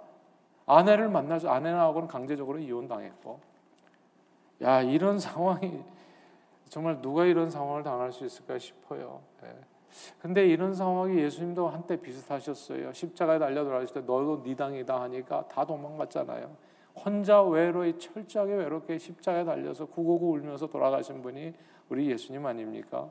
아내를 0.67 1.09
만나서 1.09 1.49
아내하고는 1.49 2.07
강제적으로 2.07 2.59
이혼당했고. 2.59 3.39
야, 4.61 4.83
이런 4.83 5.17
상황이 5.17 5.83
정말 6.69 7.01
누가 7.01 7.25
이런 7.25 7.49
상황을 7.49 7.81
당할 7.81 8.11
수 8.11 8.23
있을까 8.23 8.59
싶어요. 8.59 9.19
네. 9.41 9.49
근데 10.19 10.45
이런 10.47 10.73
상황이 10.73 11.17
예수님도 11.19 11.67
한때 11.67 11.95
비슷하셨어요. 11.95 12.93
십자가에 12.93 13.39
달려 13.39 13.63
돌아가실 13.63 13.93
때 13.93 13.99
너도 14.01 14.43
네 14.43 14.55
당이다 14.55 15.01
하니까 15.01 15.47
다 15.47 15.65
도망갔잖아요. 15.65 16.49
혼자 16.95 17.41
외로이 17.43 17.97
철저하게 17.99 18.53
외롭게 18.53 18.97
십자가에 18.97 19.45
달려서 19.45 19.85
구고구 19.85 20.31
울면서 20.31 20.67
돌아가신 20.67 21.21
분이 21.21 21.53
우리 21.89 22.09
예수님 22.09 22.45
아닙니까? 22.45 23.09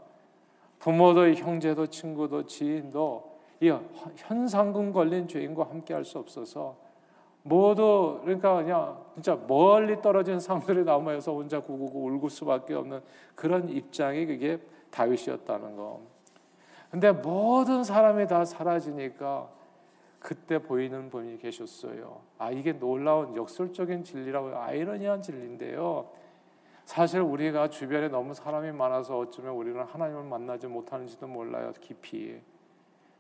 부모도 0.78 1.33
형제도 1.33 1.87
친구도 1.87 2.47
지인도 2.47 3.37
이 3.61 3.73
현상금 4.16 4.92
걸린 4.92 5.26
죄인과 5.26 5.64
함께 5.64 5.95
할 5.95 6.04
수 6.04 6.18
없어서 6.18 6.76
모두 7.42 8.18
그러니까 8.23 8.56
그냥 8.56 9.04
진짜 9.14 9.38
멀리 9.47 10.02
떨어진 10.02 10.40
상들의 10.40 10.85
나무에서 10.85 11.33
혼자 11.33 11.61
구구구 11.61 12.00
울고 12.06 12.28
수밖에 12.28 12.75
없는 12.75 13.00
그런 13.37 13.68
입장이 13.68 14.26
그게 14.26 14.59
다윗이었다는 14.90 15.76
거. 15.76 16.15
근데 16.96 17.12
모든 17.12 17.84
사람이 17.84 18.26
다 18.26 18.46
사라지니까 18.46 19.50
그때 20.18 20.56
보이는 20.56 21.10
분이 21.10 21.36
계셨어요. 21.36 22.22
아 22.38 22.50
이게 22.50 22.72
놀라운 22.72 23.36
역설적인 23.36 24.02
진리라고 24.02 24.56
아이러니한 24.56 25.20
진리인데요. 25.20 26.08
사실 26.86 27.20
우리가 27.20 27.68
주변에 27.68 28.08
너무 28.08 28.32
사람이 28.32 28.72
많아서 28.72 29.18
어쩌면 29.18 29.52
우리는 29.52 29.78
하나님을 29.84 30.22
만나지 30.22 30.68
못하는지도 30.68 31.26
몰라요. 31.26 31.74
깊이 31.82 32.40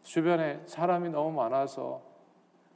주변에 0.02 0.62
사람이 0.64 1.10
너무 1.10 1.32
많아서 1.32 2.00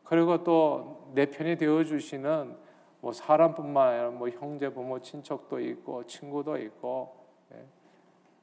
그리고 0.05 0.45
또 0.45 1.09
내 1.15 1.31
편이 1.31 1.57
되어 1.57 1.83
주시는 1.83 2.59
뭐 3.01 3.13
사람뿐만 3.15 3.89
아니라 3.89 4.11
뭐 4.11 4.29
형제 4.29 4.69
부모 4.69 4.99
친척도 5.01 5.61
있고 5.61 6.05
친구도 6.05 6.59
있고 6.59 7.17
예. 7.55 7.65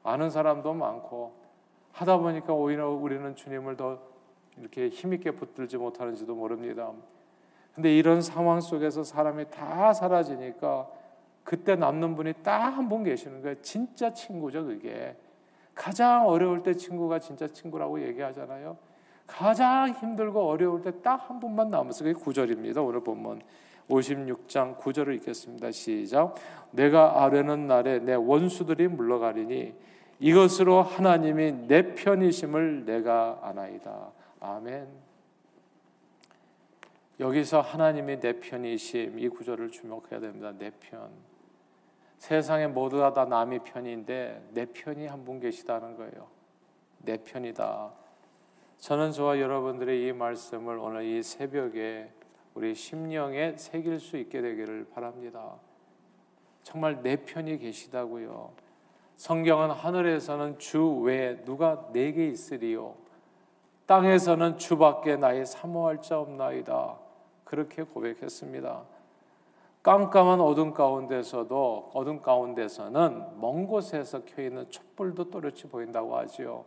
아는 0.02 0.32
사람도 0.32 0.74
많고 0.74 1.37
하다 1.98 2.18
보니까 2.18 2.54
오히려 2.54 2.90
우리는 2.92 3.36
주님을 3.36 3.76
더 3.76 3.98
이렇게 4.58 4.88
힘있게 4.90 5.32
붙들지 5.32 5.78
못하는지도 5.78 6.36
모릅니다. 6.36 6.92
근데 7.74 7.96
이런 7.96 8.22
상황 8.22 8.62
속에서 8.62 9.04
사람이 9.04 9.50
다 9.50 9.94
사라지니까 9.94 10.88
그때 11.44 11.76
남는 11.76 12.16
분이 12.16 12.34
딱 12.44 12.74
한 12.78 12.88
분 12.90 13.04
계시는 13.04 13.42
거예요. 13.42 13.56
진짜 13.62 14.14
친구죠, 14.14 14.66
그게. 14.66 15.16
가장 15.74 16.28
어려울 16.28 16.62
때 16.64 16.74
친구가 16.74 17.20
진짜 17.20 17.48
친구라고 17.48 18.02
얘기하잖아요. 18.02 18.78
가장 19.26 19.90
힘들고 19.90 20.42
어려울 20.50 20.82
때 20.82 20.92
딱 21.02 21.18
한 21.30 21.40
분만 21.40 21.70
남았어요. 21.72 22.14
그게 22.14 22.24
9절입니다. 22.24 22.86
오늘 22.86 23.02
본문 23.02 23.42
56장 23.90 24.78
9절을 24.78 25.16
읽겠습니다. 25.16 25.72
시작. 25.72 26.36
내가 26.72 27.24
아뢰는 27.24 27.68
날에 27.68 28.00
내 28.00 28.14
원수들이 28.14 28.88
물러가리니 28.88 29.74
이것으로 30.20 30.82
하나님이 30.82 31.68
내 31.68 31.94
편이심을 31.94 32.86
내가 32.86 33.40
아나이다. 33.44 34.12
아멘. 34.40 34.88
여기서 37.20 37.62
하나님이 37.62 38.20
내 38.20 38.40
편이심 38.40 39.20
이 39.20 39.28
구절을 39.30 39.72
주목해야 39.72 40.20
됩니다. 40.20 40.54
내 40.58 40.72
편. 40.80 41.10
세상에 42.18 42.68
모두가 42.68 43.14
다 43.14 43.26
남의 43.26 43.60
편인데 43.64 44.50
내 44.54 44.66
편이 44.66 45.06
한 45.08 45.24
분 45.24 45.40
계시다는 45.40 45.98
거예요. 45.98 46.28
내 47.00 47.18
편이다. 47.18 47.92
저는 48.80 49.12
저와 49.12 49.40
여러분들의 49.40 50.08
이 50.08 50.14
말씀을 50.14 50.78
오늘 50.78 51.04
이 51.06 51.22
새벽에 51.24 52.12
우리 52.54 52.74
심령에 52.74 53.56
새길 53.58 54.00
수 54.00 54.18
있게 54.18 54.42
되기를 54.42 54.88
바랍니다. 54.94 55.56
정말 56.64 57.02
내 57.02 57.18
편이 57.18 57.60
계시다고요. 57.60 58.52
성경은 59.18 59.72
하늘에서는 59.72 60.60
주 60.60 61.00
외에 61.00 61.44
누가 61.44 61.90
내게 61.92 62.28
있으리요. 62.28 62.94
땅에서는 63.88 64.60
주밖에 64.60 65.16
나의 65.16 65.46
사모할 65.46 66.04
자 66.04 66.20
없나이다. 66.20 66.98
그렇게 67.44 67.82
고백했습니다. 67.82 68.84
깜깜한 69.82 70.40
어둠 70.40 70.74
가운데서도 70.74 71.92
어둠 71.94 72.22
가운데서는 72.22 73.40
먼 73.40 73.66
곳에서 73.66 74.24
켜 74.24 74.44
있는 74.44 74.70
촛불도 74.70 75.32
또렷이 75.32 75.64
보인다고 75.64 76.16
하지요. 76.16 76.66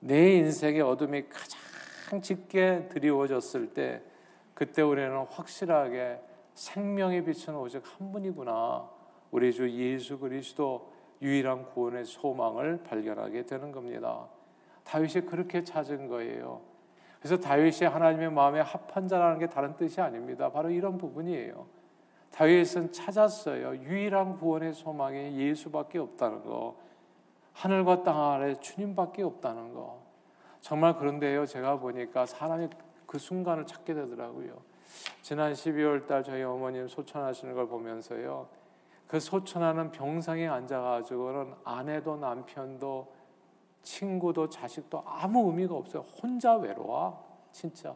내 0.00 0.34
인생의 0.36 0.80
어둠이 0.80 1.28
가장 1.28 2.22
짙게 2.22 2.88
드리워졌을 2.88 3.74
때 3.74 4.00
그때 4.54 4.80
우리는 4.80 5.14
확실하게 5.28 6.20
생명의 6.54 7.22
빛은 7.24 7.54
오직 7.54 7.82
한 7.84 8.12
분이구나. 8.12 8.88
우리 9.30 9.52
주 9.52 9.68
예수 9.68 10.18
그리스도 10.18 10.95
유일한 11.22 11.64
구원의 11.66 12.04
소망을 12.04 12.82
발견하게 12.82 13.46
되는 13.46 13.72
겁니다. 13.72 14.26
다윗이 14.84 15.26
그렇게 15.26 15.64
찾은 15.64 16.08
거예요. 16.08 16.60
그래서 17.18 17.38
다윗이 17.38 17.90
하나님의 17.90 18.30
마음에 18.30 18.60
합한 18.60 19.08
자라는 19.08 19.38
게 19.38 19.48
다른 19.48 19.74
뜻이 19.76 20.00
아닙니다. 20.00 20.50
바로 20.50 20.70
이런 20.70 20.98
부분이에요. 20.98 21.66
다윗은 22.30 22.92
찾았어요. 22.92 23.76
유일한 23.76 24.36
구원의 24.38 24.74
소망이 24.74 25.36
예수밖에 25.38 25.98
없다는 25.98 26.44
거. 26.44 26.76
하늘과 27.52 28.02
땅 28.02 28.32
아래 28.32 28.54
주님밖에 28.54 29.22
없다는 29.22 29.72
거. 29.72 30.02
정말 30.60 30.96
그런데요. 30.96 31.46
제가 31.46 31.78
보니까 31.78 32.26
사람이 32.26 32.68
그 33.06 33.18
순간을 33.18 33.66
찾게 33.66 33.94
되더라고요. 33.94 34.60
지난 35.22 35.52
12월 35.52 36.06
달 36.06 36.22
저희 36.22 36.42
어머님 36.42 36.86
소천하시는 36.86 37.54
걸 37.54 37.66
보면서요. 37.68 38.48
그 39.06 39.20
소천하는 39.20 39.92
병상에 39.92 40.46
앉아가지고는 40.46 41.54
아내도 41.64 42.16
남편도 42.16 43.14
친구도 43.82 44.48
자식도 44.48 45.04
아무 45.06 45.48
의미가 45.50 45.74
없어요. 45.74 46.02
혼자 46.02 46.56
외로워. 46.56 47.24
진짜. 47.52 47.94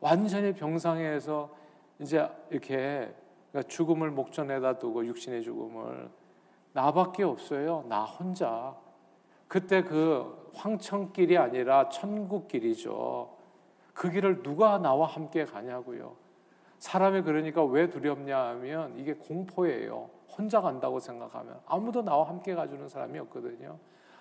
완전히 0.00 0.52
병상에서 0.54 1.50
이제 1.98 2.28
이렇게 2.50 3.14
그러니까 3.50 3.68
죽음을 3.68 4.10
목전에다 4.10 4.78
두고 4.78 5.06
육신의 5.06 5.42
죽음을 5.42 6.10
나밖에 6.72 7.22
없어요. 7.22 7.84
나 7.88 8.04
혼자. 8.04 8.74
그때 9.46 9.82
그 9.82 10.50
황천길이 10.54 11.36
아니라 11.36 11.90
천국길이죠. 11.90 13.36
그 13.92 14.10
길을 14.10 14.42
누가 14.42 14.78
나와 14.78 15.06
함께 15.06 15.44
가냐고요. 15.44 16.16
사람이 16.78 17.22
그러니까 17.22 17.62
왜 17.62 17.90
두렵냐 17.90 18.36
하면 18.48 18.98
이게 18.98 19.12
공포예요. 19.12 20.08
혼자 20.36 20.60
간다고 20.60 20.98
생각하면 20.98 21.60
아무도 21.66 22.02
나와 22.02 22.28
함께 22.28 22.54
가주는 22.54 22.88
사람이 22.88 23.18
없거든요. 23.20 23.78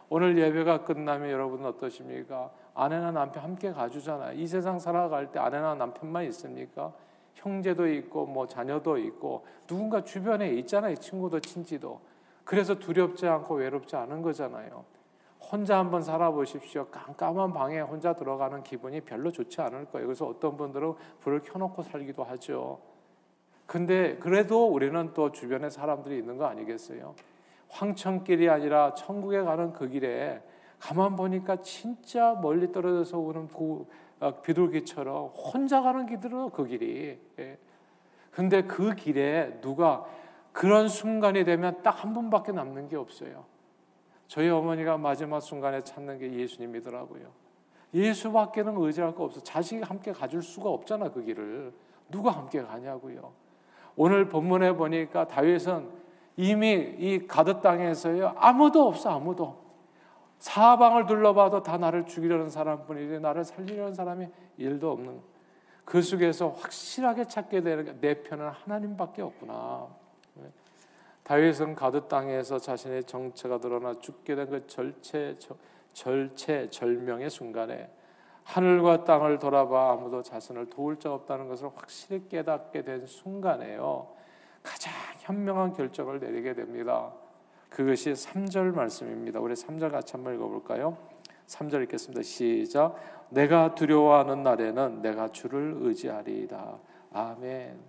오늘 0.10 0.38
예배가 0.38 0.84
끝나면 0.84 1.30
여러분 1.30 1.66
어떠십니까? 1.66 2.52
아내나 2.74 3.12
남편 3.12 3.44
함께 3.44 3.72
가주잖아요. 3.72 4.38
이 4.38 4.46
세상 4.46 4.78
살아갈 4.78 5.32
때 5.32 5.40
아내나 5.40 5.76
남편만 5.76 6.26
있습니까? 6.26 6.92
형제도 7.34 7.88
있고 7.88 8.26
뭐 8.26 8.46
자녀도 8.46 8.98
있고 8.98 9.46
누군가 9.68 10.04
주변에 10.04 10.50
있잖아요. 10.56 10.96
친구도 10.96 11.40
친지도. 11.40 12.02
그래서 12.44 12.76
두렵지 12.76 13.28
않고 13.28 13.56
외롭지 13.56 13.96
않은 13.96 14.22
거잖아요. 14.22 14.84
혼자 15.40 15.78
한번 15.78 16.02
살아보십시오. 16.02 16.88
깜깜한 16.88 17.54
방에 17.54 17.80
혼자 17.80 18.14
들어가는 18.14 18.64
기분이 18.64 19.02
별로 19.02 19.32
좋지 19.32 19.62
않을 19.62 19.86
거예요. 19.86 20.08
그래서 20.08 20.28
어떤 20.28 20.58
분들은 20.58 20.94
불을 21.22 21.42
켜놓고 21.42 21.84
살기도 21.84 22.24
하죠. 22.24 22.80
근데 23.72 24.18
그래도 24.18 24.68
우리는 24.68 25.14
또 25.14 25.32
주변에 25.32 25.70
사람들이 25.70 26.18
있는 26.18 26.36
거 26.36 26.46
아니겠어요? 26.46 27.16
황천길이 27.70 28.50
아니라 28.50 28.94
천국에 28.96 29.44
가는 29.44 29.72
그 29.72 29.88
길에 29.88 30.42
가만 30.78 31.16
보니까 31.16 31.62
진짜 31.62 32.38
멀리 32.42 32.74
떨어져서 32.74 33.18
오는 33.18 33.48
그 33.48 33.88
비둘기처럼 34.44 35.28
혼자 35.28 35.82
가는 35.82 36.06
길들어 36.06 36.50
그 36.50 36.66
길이. 36.66 37.18
예. 37.40 37.58
근데 38.32 38.64
그 38.64 38.94
길에 38.94 39.58
누가 39.62 40.06
그런 40.52 40.90
순간이 40.90 41.46
되면 41.46 41.82
딱 41.82 42.04
한 42.04 42.14
분밖에 42.14 42.52
남는 42.52 42.90
게 42.90 42.98
없어요. 42.98 43.46
저희 44.28 44.50
어머니가 44.50 44.98
마지막 44.98 45.40
순간에 45.40 45.80
찾는 45.80 46.20
게 46.20 46.34
예수님이더라고요. 46.34 47.26
예수밖에는 47.94 48.76
의지할 48.76 49.16
거 49.16 49.24
없어. 49.24 49.42
자식이 49.42 49.82
함께 49.84 50.12
가줄 50.12 50.42
수가 50.42 50.70
없잖아 50.70 51.10
그 51.12 51.24
길을. 51.24 51.72
누가 52.10 52.32
함께 52.32 52.62
가냐고요. 52.62 53.40
오늘 53.96 54.30
본문에 54.30 54.74
보니까 54.74 55.28
다윗은 55.28 55.90
이미 56.38 56.72
이 56.98 57.28
가드 57.28 57.62
땅에서요 57.62 58.34
아무도 58.38 58.88
없어 58.88 59.10
아무도 59.12 59.62
사방을 60.40 61.06
둘러봐도 61.06 61.62
다 61.62 61.78
나를 61.78 62.06
죽이려는 62.06 62.50
사람뿐이지 62.50 63.20
나를 63.20 63.44
살리려는 63.44 63.94
사람이 63.94 64.28
일도 64.58 64.92
없는 64.92 65.22
그 65.86 66.02
속에서 66.02 66.50
확실하게 66.50 67.26
찾게 67.26 67.62
되는 67.62 68.00
내 68.00 68.22
편은 68.22 68.48
하나님밖에 68.50 69.22
없구나. 69.22 69.88
다윗은 71.24 71.76
가드 71.76 72.08
땅에서 72.08 72.60
자신의 72.60 73.04
정체가 73.04 73.60
드러나 73.60 73.94
죽게 74.00 74.36
된 74.36 74.50
그 74.50 74.66
절체 74.68 75.38
절체 75.94 76.70
절명의 76.70 77.30
순간에 77.30 77.90
하늘과 78.44 79.04
땅을 79.06 79.40
돌아봐 79.40 79.94
아무도 79.94 80.22
자신을 80.22 80.70
도울 80.70 80.98
자 81.00 81.14
없다는 81.14 81.48
것을 81.48 81.70
확실히 81.76 82.28
깨닫게 82.28 82.84
된 82.84 83.06
순간에요. 83.06 84.08
가장 84.64 84.94
현명한 85.20 85.74
결정을 85.74 86.20
내리게 86.20 86.54
됩니다. 86.54 87.14
그것이 87.70 88.12
3절 88.12 88.76
말씀입니다. 88.76 89.40
우리 89.40 89.54
3절 89.54 89.92
같이 89.92 90.14
한번 90.14 90.36
읽어볼까요? 90.36 90.98
3절 91.48 91.84
읽겠습니다. 91.84 92.22
시작. 92.22 92.96
내가 93.30 93.76
두려워하는 93.76 94.44
날에는 94.44 95.02
내가 95.02 95.30
주를 95.30 95.78
의지하리이다. 95.80 96.80
아멘. 97.14 97.80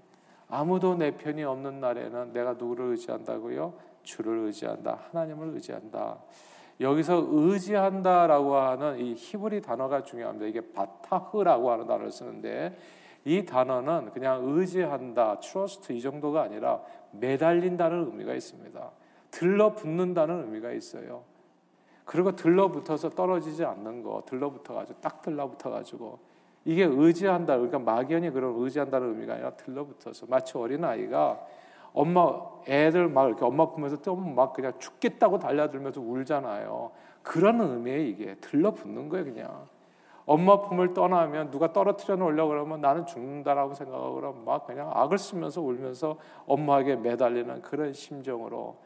아무도 0.48 0.94
내 0.96 1.16
편이 1.16 1.42
없는 1.44 1.80
날에는 1.80 2.32
내가 2.32 2.52
누구를 2.54 2.90
의지한다고요? 2.90 3.74
주를 4.02 4.38
의지한다. 4.38 4.98
하나님을 5.10 5.54
의지한다. 5.54 6.18
여기서 6.82 7.28
의지한다라고 7.30 8.56
하는 8.56 8.98
이 8.98 9.14
히브리 9.14 9.62
단어가 9.62 10.02
중요합니다. 10.02 10.46
이게 10.46 10.60
בטח라고 10.72 11.70
하는 11.70 11.86
단어를 11.86 12.10
쓰는데 12.10 12.76
이 13.24 13.44
단어는 13.44 14.10
그냥 14.12 14.42
의지한다, 14.44 15.38
trust 15.40 15.92
이 15.92 16.00
정도가 16.00 16.42
아니라 16.42 16.80
매달린다는 17.12 18.06
의미가 18.06 18.34
있습니다. 18.34 18.90
들러붙는다는 19.30 20.44
의미가 20.44 20.72
있어요. 20.72 21.22
그리고 22.04 22.34
들러붙어서 22.34 23.10
떨어지지 23.10 23.64
않는 23.64 24.02
거, 24.02 24.22
들러붙어 24.26 24.74
가지고 24.74 25.00
딱 25.00 25.22
들러붙어 25.22 25.70
가지고 25.70 26.18
이게 26.64 26.84
의지한다. 26.84 27.56
그러니까 27.56 27.78
막연히 27.78 28.30
그런 28.30 28.54
의지한다는 28.56 29.10
의미가 29.10 29.34
아니라 29.34 29.50
들러붙어서 29.50 30.26
마치 30.26 30.58
어린 30.58 30.84
아이가 30.84 31.40
엄마 31.94 32.40
애들 32.68 33.08
막 33.08 33.26
이렇게 33.26 33.44
엄마 33.44 33.66
품에서 33.70 33.96
뜨면 33.98 34.34
막 34.34 34.52
그냥 34.52 34.72
죽겠다고 34.78 35.38
달려들면서 35.38 36.00
울잖아요. 36.00 36.90
그런 37.22 37.60
의미에 37.60 38.04
이게 38.06 38.34
들러붙는 38.36 39.08
거예요, 39.08 39.24
그냥. 39.24 39.66
엄마 40.24 40.60
품을 40.60 40.94
떠나면 40.94 41.50
누가 41.50 41.72
떨어뜨려 41.72 42.16
놓으려 42.16 42.46
그러면 42.46 42.80
나는 42.80 43.06
죽는다라고 43.06 43.74
생각하고 43.74 44.42
막 44.44 44.66
그냥 44.66 44.90
악을 44.94 45.18
쓰면서 45.18 45.60
울면서 45.60 46.16
엄마에게 46.46 46.96
매달리는 46.96 47.60
그런 47.62 47.92
심정으로 47.92 48.76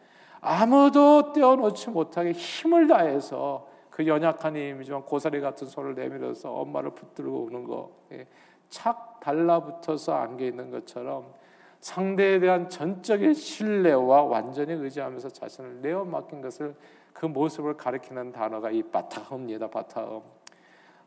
아무도 0.41 1.33
떼어놓지 1.33 1.91
못하게 1.91 2.33
힘을 2.33 2.89
다해서 2.89 3.67
그 3.91 4.07
연약한 4.07 4.57
힘이지만 4.57 5.03
고사리 5.03 5.41
같은 5.41 5.67
손을 5.67 5.95
내밀어서 5.95 6.53
엄마를 6.53 6.91
붙들고 6.91 7.45
우는 7.45 7.65
거, 7.65 7.91
예. 8.13 8.27
착 8.69 9.21
달라붙어서 9.21 10.15
안겨 10.15 10.45
있는 10.45 10.71
것처럼 10.71 11.33
상대에 11.81 12.39
대한 12.39 12.69
전적인 12.69 13.35
신뢰와 13.35 14.23
완전히 14.23 14.73
의지하면서 14.73 15.29
자신을 15.29 15.81
내어 15.83 16.05
맡긴 16.05 16.41
것을 16.41 16.75
그 17.13 17.27
모습을 17.27 17.77
가리키는 17.77 18.33
단어가 18.33 18.71
이 18.71 18.83
바타흐입니다. 18.83 19.69
바타흐. 19.69 20.23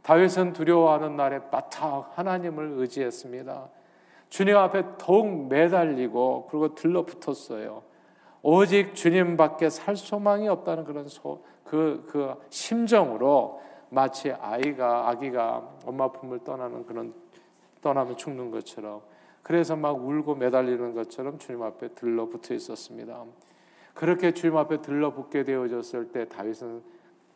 다윗은 0.01 0.53
두려워하는 0.53 1.15
날에 1.15 1.39
바타흐 1.49 2.05
하나님을 2.15 2.73
의지했습니다. 2.77 3.69
주님 4.29 4.57
앞에 4.57 4.83
더욱 4.97 5.47
매달리고 5.47 6.47
그리고 6.49 6.75
들러붙었어요. 6.75 7.83
오직 8.41 8.95
주님밖에 8.95 9.69
살 9.69 9.95
소망이 9.95 10.47
없다는 10.47 10.85
그런 10.85 11.07
소, 11.07 11.43
그, 11.63 12.07
그 12.09 12.35
심정으로 12.49 13.61
마치 13.89 14.31
아이가 14.31 15.09
아기가 15.09 15.77
엄마 15.85 16.11
품을 16.11 16.39
떠나는 16.39 16.85
그런 16.85 17.13
떠나면 17.81 18.17
죽는 18.17 18.51
것처럼 18.51 19.01
그래서 19.43 19.75
막 19.75 19.91
울고 19.91 20.35
매달리는 20.35 20.93
것처럼 20.93 21.37
주님 21.37 21.63
앞에 21.63 21.89
들러붙어 21.89 22.53
있었습니다. 22.53 23.23
그렇게 23.93 24.33
주님 24.33 24.57
앞에 24.57 24.81
들러붙게 24.81 25.43
되어졌을 25.43 26.11
때 26.11 26.27
다윗은 26.27 26.81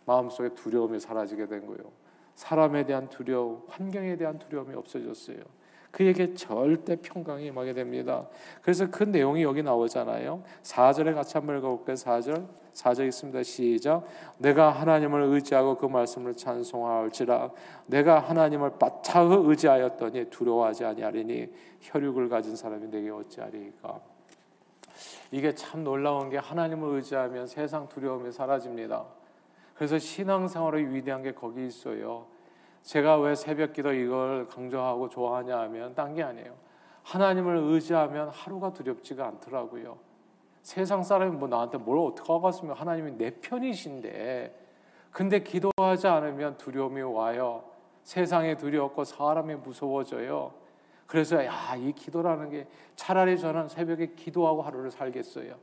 마음속에 0.05 0.49
두려움이 0.49 0.99
사라지게 0.99 1.47
된 1.47 1.65
거예요. 1.65 1.91
사람에 2.35 2.85
대한 2.85 3.09
두려움, 3.09 3.61
환경에 3.67 4.15
대한 4.15 4.39
두려움이 4.39 4.73
없어졌어요. 4.75 5.37
그에게 5.93 6.34
절대 6.34 6.95
평강이 6.95 7.45
임하게 7.45 7.73
됩니다. 7.73 8.27
그래서 8.63 8.89
그 8.89 9.03
내용이 9.03 9.43
여기 9.43 9.62
나오잖아요. 9.62 10.41
4절에 10.63 11.13
같이 11.13 11.38
한번 11.38 11.60
읽어볼게요. 11.60 11.95
4절. 11.95 12.47
4절 12.73 13.06
있습니다. 13.06 13.43
시작. 13.43 14.03
내가 14.39 14.71
하나님을 14.71 15.21
의지하고 15.21 15.77
그 15.77 15.86
말씀을 15.86 16.34
찬송할지라 16.34 17.51
내가 17.86 18.17
하나님을 18.17 18.79
바타흐 18.79 19.51
의지하였더니 19.51 20.32
두려워하지 20.32 20.84
아니하리니 20.84 21.53
혈육을 21.82 22.27
가진 22.27 22.56
사람이 22.56 22.88
내게 22.88 23.12
어찌하리까. 23.12 24.01
이게 25.29 25.53
참 25.53 25.84
놀라운 25.84 26.32
게 26.32 26.39
하나님을 26.39 26.95
의지하면 26.95 27.45
세상 27.45 27.88
두려움이 27.88 28.32
사라집니다. 28.32 29.06
그래서 29.75 29.99
신앙생활의 29.99 30.91
위대한 30.95 31.21
게 31.21 31.34
거기 31.34 31.67
있어요. 31.67 32.32
제가 32.83 33.17
왜 33.19 33.33
새벽기도 33.33 33.93
이걸 33.93 34.45
강조하고 34.47 35.09
좋아하냐 35.09 35.57
하면 35.61 35.95
딴 35.95 36.13
게 36.13 36.21
아니에요. 36.21 36.53
하나님을 37.03 37.57
의지하면 37.57 38.29
하루가 38.29 38.71
두렵지가 38.71 39.25
않더라고요. 39.25 39.97
세상 40.61 41.03
사람이 41.03 41.35
뭐 41.35 41.47
나한테 41.47 41.77
뭘 41.77 41.97
어떻게 41.97 42.31
하겠으면 42.31 42.75
하나님이 42.75 43.17
내 43.17 43.31
편이신데 43.31 44.59
근데 45.11 45.43
기도하지 45.43 46.07
않으면 46.07 46.57
두려움이 46.57 47.01
와요. 47.01 47.63
세상에 48.03 48.57
두렵고 48.57 49.03
사람이 49.03 49.55
무서워져요. 49.55 50.53
그래서 51.05 51.43
야, 51.45 51.75
이 51.77 51.91
기도라는 51.91 52.49
게 52.49 52.67
차라리 52.95 53.37
저는 53.37 53.67
새벽에 53.67 54.07
기도하고 54.15 54.61
하루를 54.61 54.91
살겠어요. 54.91 55.55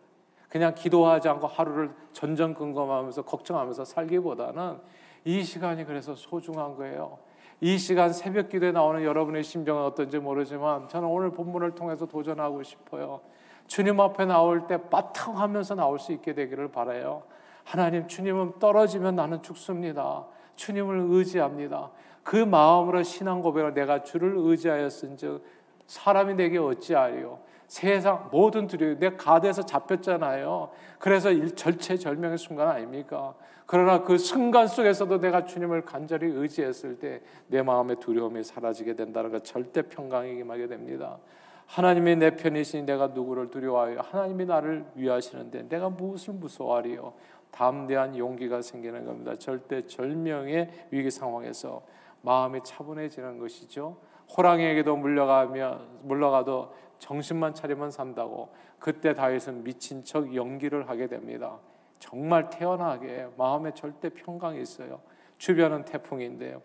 그냥 0.49 0.75
기도하지 0.75 1.29
않고 1.29 1.47
하루를 1.47 1.91
전전긍긍하면서 2.13 3.23
걱정하면서 3.23 3.85
살기보다는 3.85 4.79
이 5.25 5.43
시간이 5.43 5.85
그래서 5.85 6.15
소중한 6.15 6.77
거예요. 6.77 7.19
이 7.61 7.77
시간 7.77 8.13
새벽 8.13 8.49
기도에 8.49 8.73
나오는 8.73 9.03
여러분의 9.03 9.43
심정은 9.43 9.85
어떤지 9.85 10.19
모르지만 10.19 10.89
저는 10.89 11.09
오늘 11.09 11.31
본문을 11.31 11.75
통해서 11.75 12.07
도전하고 12.07 12.63
싶어요. 12.63 13.21
주님 13.67 14.01
앞에 14.01 14.25
나올 14.25 14.67
때 14.67 14.79
바탕 14.89 15.39
하면서 15.39 15.75
나올 15.75 15.99
수 15.99 16.13
있게 16.13 16.33
되기를 16.33 16.73
바라요. 16.73 17.23
하나님 17.65 18.09
주님은 18.09 18.59
떨어지면 18.59 19.15
나는 19.15 19.43
죽습니다. 19.43 20.27
주님을 20.57 21.07
의지합니다. 21.11 21.91
그 22.23 22.37
마음으로 22.37 23.03
신앙 23.03 23.43
고백을 23.43 23.75
내가 23.75 24.03
주를 24.03 24.35
의지하였은즉 24.37 25.45
사람이 25.87 26.35
내게 26.35 26.59
어찌하리요. 26.59 27.41
세상 27.67 28.29
모든 28.33 28.67
두려움 28.67 28.99
내 28.99 29.17
가대에서 29.17 29.63
잡혔잖아요. 29.63 30.71
그래서 30.99 31.31
절체절명의 31.55 32.39
순간 32.39 32.69
아닙니까? 32.69 33.35
그러나 33.71 34.03
그 34.03 34.19
순간 34.19 34.67
속에서도 34.67 35.21
내가 35.21 35.45
주님을 35.45 35.83
간절히 35.85 36.27
의지했을 36.27 36.99
때 36.99 37.23
내 37.47 37.63
마음의 37.63 38.01
두려움이 38.01 38.43
사라지게 38.43 38.95
된다는 38.95 39.31
것 39.31 39.45
절대 39.45 39.83
평강이 39.83 40.39
임하게 40.39 40.67
됩니다. 40.67 41.19
하나님이 41.67 42.17
내 42.17 42.35
편이시니 42.35 42.83
내가 42.85 43.09
누구를 43.09 43.51
두려워하여 43.51 44.01
하나님이 44.01 44.47
나를 44.47 44.87
위하시는데 44.97 45.69
내가 45.69 45.89
무엇을 45.89 46.35
무서워하리요? 46.35 47.13
담대한 47.53 48.19
용기가 48.19 48.61
생기는 48.61 49.05
겁니다. 49.05 49.37
절대 49.37 49.87
절명의 49.87 50.89
위기 50.91 51.09
상황에서 51.09 51.83
마음이 52.23 52.61
차분해지는 52.65 53.39
것이죠. 53.39 53.99
호랑이에게도 54.37 54.97
물려가면 54.97 56.01
물러가도 56.03 56.75
정신만 56.99 57.55
차리면 57.55 57.93
산다고 57.93 58.49
그때 58.81 59.15
다윗은 59.15 59.63
미친 59.63 60.03
척 60.03 60.35
연기를 60.35 60.89
하게 60.89 61.07
됩니다. 61.07 61.59
정말 62.01 62.51
태연하게 62.51 63.29
마음에 63.37 63.73
절대 63.73 64.09
평강이 64.09 64.61
있어요. 64.61 65.01
주변은 65.39 65.85
태풍인데요. 65.85 66.61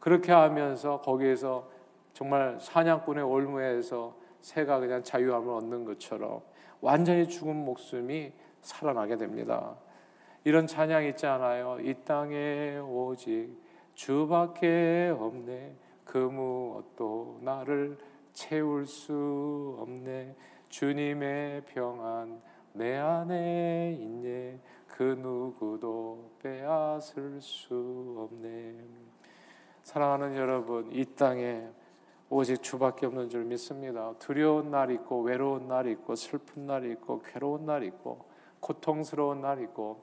그렇게 0.00 0.32
하면서 0.32 1.00
거기에서 1.00 1.68
정말 2.14 2.58
사냥꾼의 2.60 3.22
올무에서 3.22 4.16
새가 4.40 4.78
그냥 4.80 5.02
자유함을 5.02 5.52
얻는 5.52 5.84
것처럼 5.84 6.40
완전히 6.80 7.28
죽은 7.28 7.54
목숨이 7.54 8.32
살아나게 8.62 9.16
됩니다. 9.16 9.76
이런 10.44 10.66
찬양 10.66 11.04
있지 11.06 11.26
않아요? 11.26 11.78
이 11.80 11.92
땅에 12.04 12.78
오직 12.78 13.50
주밖에 13.94 15.12
없네. 15.18 15.74
그 16.04 16.18
무엇도 16.18 17.40
나를 17.42 17.98
채울 18.32 18.86
수 18.86 19.76
없네. 19.80 20.36
주님의 20.68 21.64
평안 21.66 22.40
내 22.72 22.96
안에 22.96 23.96
있네. 23.98 24.60
그 24.96 25.02
누구도 25.02 26.30
빼앗을 26.42 27.38
수 27.42 28.14
없네. 28.16 28.76
사랑하는 29.82 30.34
여러분, 30.36 30.90
이 30.90 31.04
땅에 31.04 31.68
오직 32.30 32.62
주밖에 32.62 33.04
없는 33.04 33.28
줄 33.28 33.44
믿습니다. 33.44 34.14
두려운 34.18 34.70
날 34.70 34.90
있고 34.92 35.20
외로운 35.20 35.68
날 35.68 35.86
있고 35.88 36.14
슬픈 36.14 36.66
날 36.66 36.90
있고 36.90 37.20
괴로운 37.20 37.66
날 37.66 37.82
있고 37.82 38.24
고통스러운 38.60 39.42
날 39.42 39.60
있고 39.60 40.00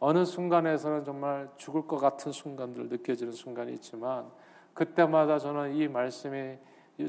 어느 0.00 0.24
순간에서는 0.24 1.04
정말 1.04 1.48
죽을 1.56 1.86
것 1.86 1.98
같은 1.98 2.32
순간들 2.32 2.88
느껴지는 2.88 3.32
순간이 3.32 3.72
있지만 3.74 4.26
그때마다 4.74 5.38
저는 5.38 5.76
이 5.76 5.86
말씀이 5.86 6.58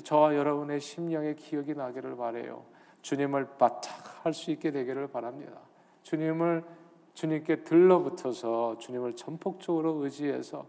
저와 0.03 0.35
여러분의 0.35 0.79
심령에 0.79 1.33
기억이 1.33 1.73
나기를 1.73 2.17
바래요. 2.17 2.63
주님을 3.01 3.57
바짝 3.57 4.23
할 4.23 4.31
수 4.31 4.51
있게 4.51 4.69
되기를 4.69 5.07
바랍니다. 5.07 5.59
주님을 6.03 6.84
주님께 7.15 7.63
들러붙어서 7.63 8.77
주님을 8.77 9.15
전폭적으로 9.15 10.03
의지해서 10.03 10.67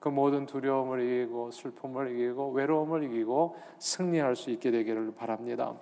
그 0.00 0.08
모든 0.08 0.46
두려움을 0.46 1.02
이기고 1.02 1.50
슬픔을 1.50 2.12
이기고 2.12 2.52
외로움을 2.52 3.02
이기고 3.02 3.56
승리할 3.78 4.36
수 4.36 4.50
있게 4.50 4.70
되기를 4.70 5.12
바랍니다. 5.16 5.74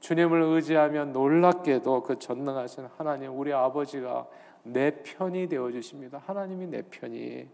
주님을 0.00 0.40
의지하면 0.42 1.12
놀랍게도 1.12 2.04
그 2.04 2.18
전능하신 2.18 2.86
하나님 2.96 3.36
우리 3.36 3.52
아버지가 3.52 4.26
내 4.62 4.90
편이 5.02 5.48
되어 5.48 5.70
주십니다. 5.72 6.22
하나님이 6.26 6.68
내 6.68 6.82
편이 6.82 7.48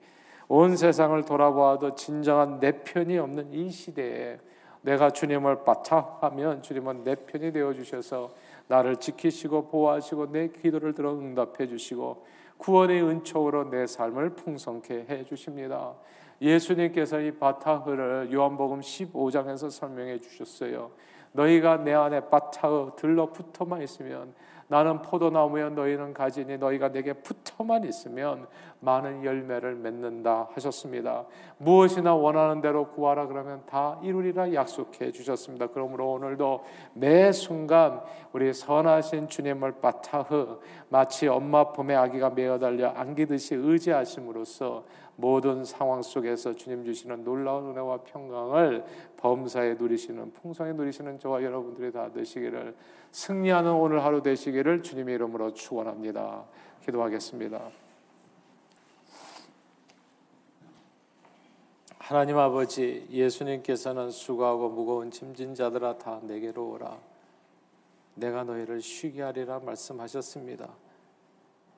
온 0.48 0.77
세상을 0.77 1.25
돌아보아도 1.25 1.94
진정한 1.94 2.61
내 2.61 2.72
편이 2.83 3.16
없는 3.16 3.55
이 3.55 3.70
시대에 3.70 4.38
내가 4.83 5.11
주님을 5.11 5.64
바짝하면 5.64 6.62
주님은 6.62 7.05
내 7.05 7.14
편이 7.14 7.53
되어 7.53 7.72
주셔서 7.72 8.35
나를 8.68 8.96
지키시고 8.96 9.68
보호하시고 9.68 10.33
내 10.33 10.48
기도를 10.48 10.94
들어 10.94 11.12
응답해 11.12 11.66
주시고 11.66 12.25
구원의 12.59 13.03
은총으로 13.03 13.70
내 13.70 13.87
삶을 13.87 14.31
풍성케 14.31 15.07
해 15.09 15.25
주십니다. 15.25 15.94
예수님께서 16.40 17.20
이 17.20 17.33
바타흐를 17.33 18.33
요한복음 18.33 18.81
15장에서 18.81 19.70
설명해 19.70 20.18
주셨어요. 20.18 20.90
너희가 21.33 21.79
내 21.79 21.92
안에 21.92 22.29
바타흐 22.29 22.96
들러붙어만 22.96 23.83
있으면 23.83 24.35
나는 24.72 25.02
포도나무여 25.02 25.68
너희는 25.68 26.14
가지니 26.14 26.56
너희가 26.56 26.92
내게 26.92 27.12
붙어만 27.12 27.85
있으면 27.85 28.46
많은 28.80 29.22
열매를 29.22 29.74
맺는다 29.74 30.48
하셨습니다. 30.54 31.26
무엇이나 31.58 32.14
원하는 32.14 32.62
대로 32.62 32.88
구하라 32.88 33.26
그러면 33.26 33.62
다 33.66 33.98
이루리라 34.02 34.54
약속해 34.54 35.12
주셨습니다. 35.12 35.66
그러므로 35.66 36.12
오늘도 36.12 36.64
매 36.94 37.32
순간 37.32 38.00
우리 38.32 38.54
선하신 38.54 39.28
주님을 39.28 39.72
바타흐 39.82 40.61
마치 40.88 41.28
엄마 41.28 41.70
품에 41.72 41.94
아기가 41.94 42.30
메어 42.30 42.58
달려 42.58 42.92
안기듯이 42.92 43.54
의지하심으로써 43.54 44.85
모든 45.22 45.64
상황 45.64 46.02
속에서 46.02 46.52
주님 46.52 46.85
주시는 46.85 47.22
놀라운 47.22 47.70
은혜와 47.70 47.98
평강을 47.98 48.85
범사에 49.18 49.74
누리시는 49.74 50.32
풍성에 50.32 50.72
누리시는 50.72 51.20
저와 51.20 51.44
여러분들이 51.44 51.92
다 51.92 52.11
되시기를 52.11 52.74
승리하는 53.12 53.70
오늘 53.72 54.02
하루 54.02 54.20
되시기를 54.20 54.82
주님의 54.82 55.14
이름으로 55.14 55.54
축원합니다. 55.54 56.42
기도하겠습니다. 56.85 57.62
하나님 61.98 62.37
아버지 62.37 63.06
예수님께서는 63.08 64.11
수고하고 64.11 64.70
무거운 64.70 65.12
짐진 65.12 65.54
자들아 65.54 65.98
다 65.98 66.18
내게로 66.24 66.70
오라 66.70 66.98
내가 68.16 68.42
너희를 68.42 68.82
쉬게 68.82 69.22
하리라 69.22 69.61
말씀하셨습니다. 69.61 70.68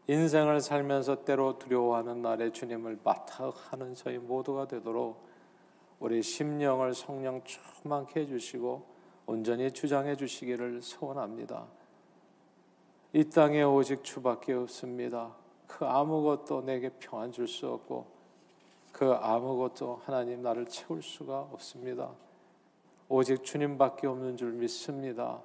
인생을 0.07 0.61
살면서 0.61 1.25
때로 1.25 1.59
두려워하는 1.59 2.21
날에 2.21 2.53
주님을 2.53 2.99
마타하는 3.03 3.95
저희 3.95 4.19
모두가 4.19 4.67
되도록 4.69 5.25
우리 5.99 6.23
심령을 6.23 6.93
성령 6.95 7.43
충만케 7.45 8.21
해주시고 8.21 8.85
온전히 9.27 9.73
주장해 9.73 10.17
주시기를 10.17 10.83
소원합니다. 10.83 11.67
이 13.15 13.25
땅에 13.25 13.63
오직 13.63 14.05
주밖에 14.05 14.53
없습니다. 14.53 15.35
그 15.67 15.87
아무것도 15.87 16.63
내게 16.63 16.91
평안 16.91 17.33
줄 17.33 17.49
수 17.49 17.69
없고 17.69 18.07
그 18.93 19.13
아무것도 19.13 20.03
하나님 20.05 20.43
나를 20.43 20.67
채울 20.67 21.03
수가 21.03 21.49
없습니다. 21.53 22.11
오직 23.09 23.43
주님밖에 23.43 24.07
없는 24.07 24.37
줄 24.37 24.53
믿습니다. 24.53 25.41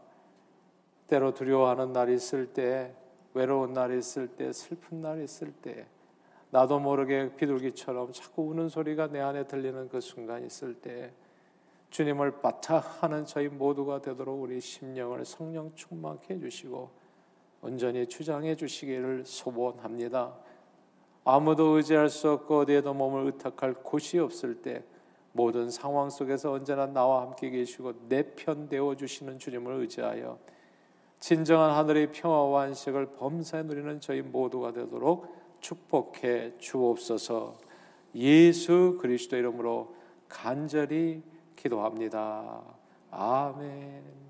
때로 1.07 1.33
두려워하는 1.33 1.91
날이 1.91 2.13
있을 2.13 2.53
때, 2.53 2.93
외로운 3.33 3.73
날이 3.73 3.97
있을 3.99 4.27
때, 4.27 4.51
슬픈 4.51 5.01
날이 5.01 5.23
있을 5.23 5.51
때, 5.51 5.85
나도 6.51 6.79
모르게 6.79 7.35
비둘기처럼 7.35 8.11
자꾸 8.11 8.43
우는 8.43 8.69
소리가 8.69 9.07
내 9.07 9.19
안에 9.19 9.45
들리는 9.45 9.89
그 9.89 10.01
순간 10.01 10.43
있을 10.45 10.73
때, 10.75 11.13
주님을 11.89 12.41
바타하는 12.41 13.25
저희 13.25 13.47
모두가 13.47 14.01
되도록 14.01 14.41
우리 14.41 14.59
심령을 14.61 15.25
성령 15.25 15.73
충만케 15.73 16.35
해주시고 16.35 16.89
온전히 17.61 18.05
주장해 18.07 18.55
주시기를 18.55 19.25
소원합니다. 19.25 20.33
아무도 21.25 21.77
의지할 21.77 22.09
수 22.09 22.29
없고 22.31 22.59
어디에도 22.59 22.93
몸을 22.93 23.25
의탁할 23.25 23.73
곳이 23.83 24.19
없을 24.19 24.61
때 24.61 24.83
모든 25.33 25.69
상황 25.69 26.09
속에서 26.09 26.51
언제나 26.51 26.85
나와 26.87 27.21
함께 27.21 27.49
계시고 27.49 28.07
내 28.07 28.23
편 28.35 28.69
되어 28.69 28.95
주시는 28.95 29.39
주님을 29.39 29.73
의지하여 29.81 30.37
진정한 31.19 31.71
하늘의 31.71 32.12
평화와 32.12 32.63
안식을 32.63 33.13
범사에 33.13 33.63
누리는 33.63 33.99
저희 33.99 34.21
모두가 34.21 34.71
되도록 34.71 35.36
축복해 35.60 36.58
주옵소서. 36.58 37.58
예수 38.15 38.97
그리스도 39.01 39.36
이름으로 39.36 39.95
간절히 40.27 41.21
기도합니다. 41.55 42.62
아멘. 43.12 44.28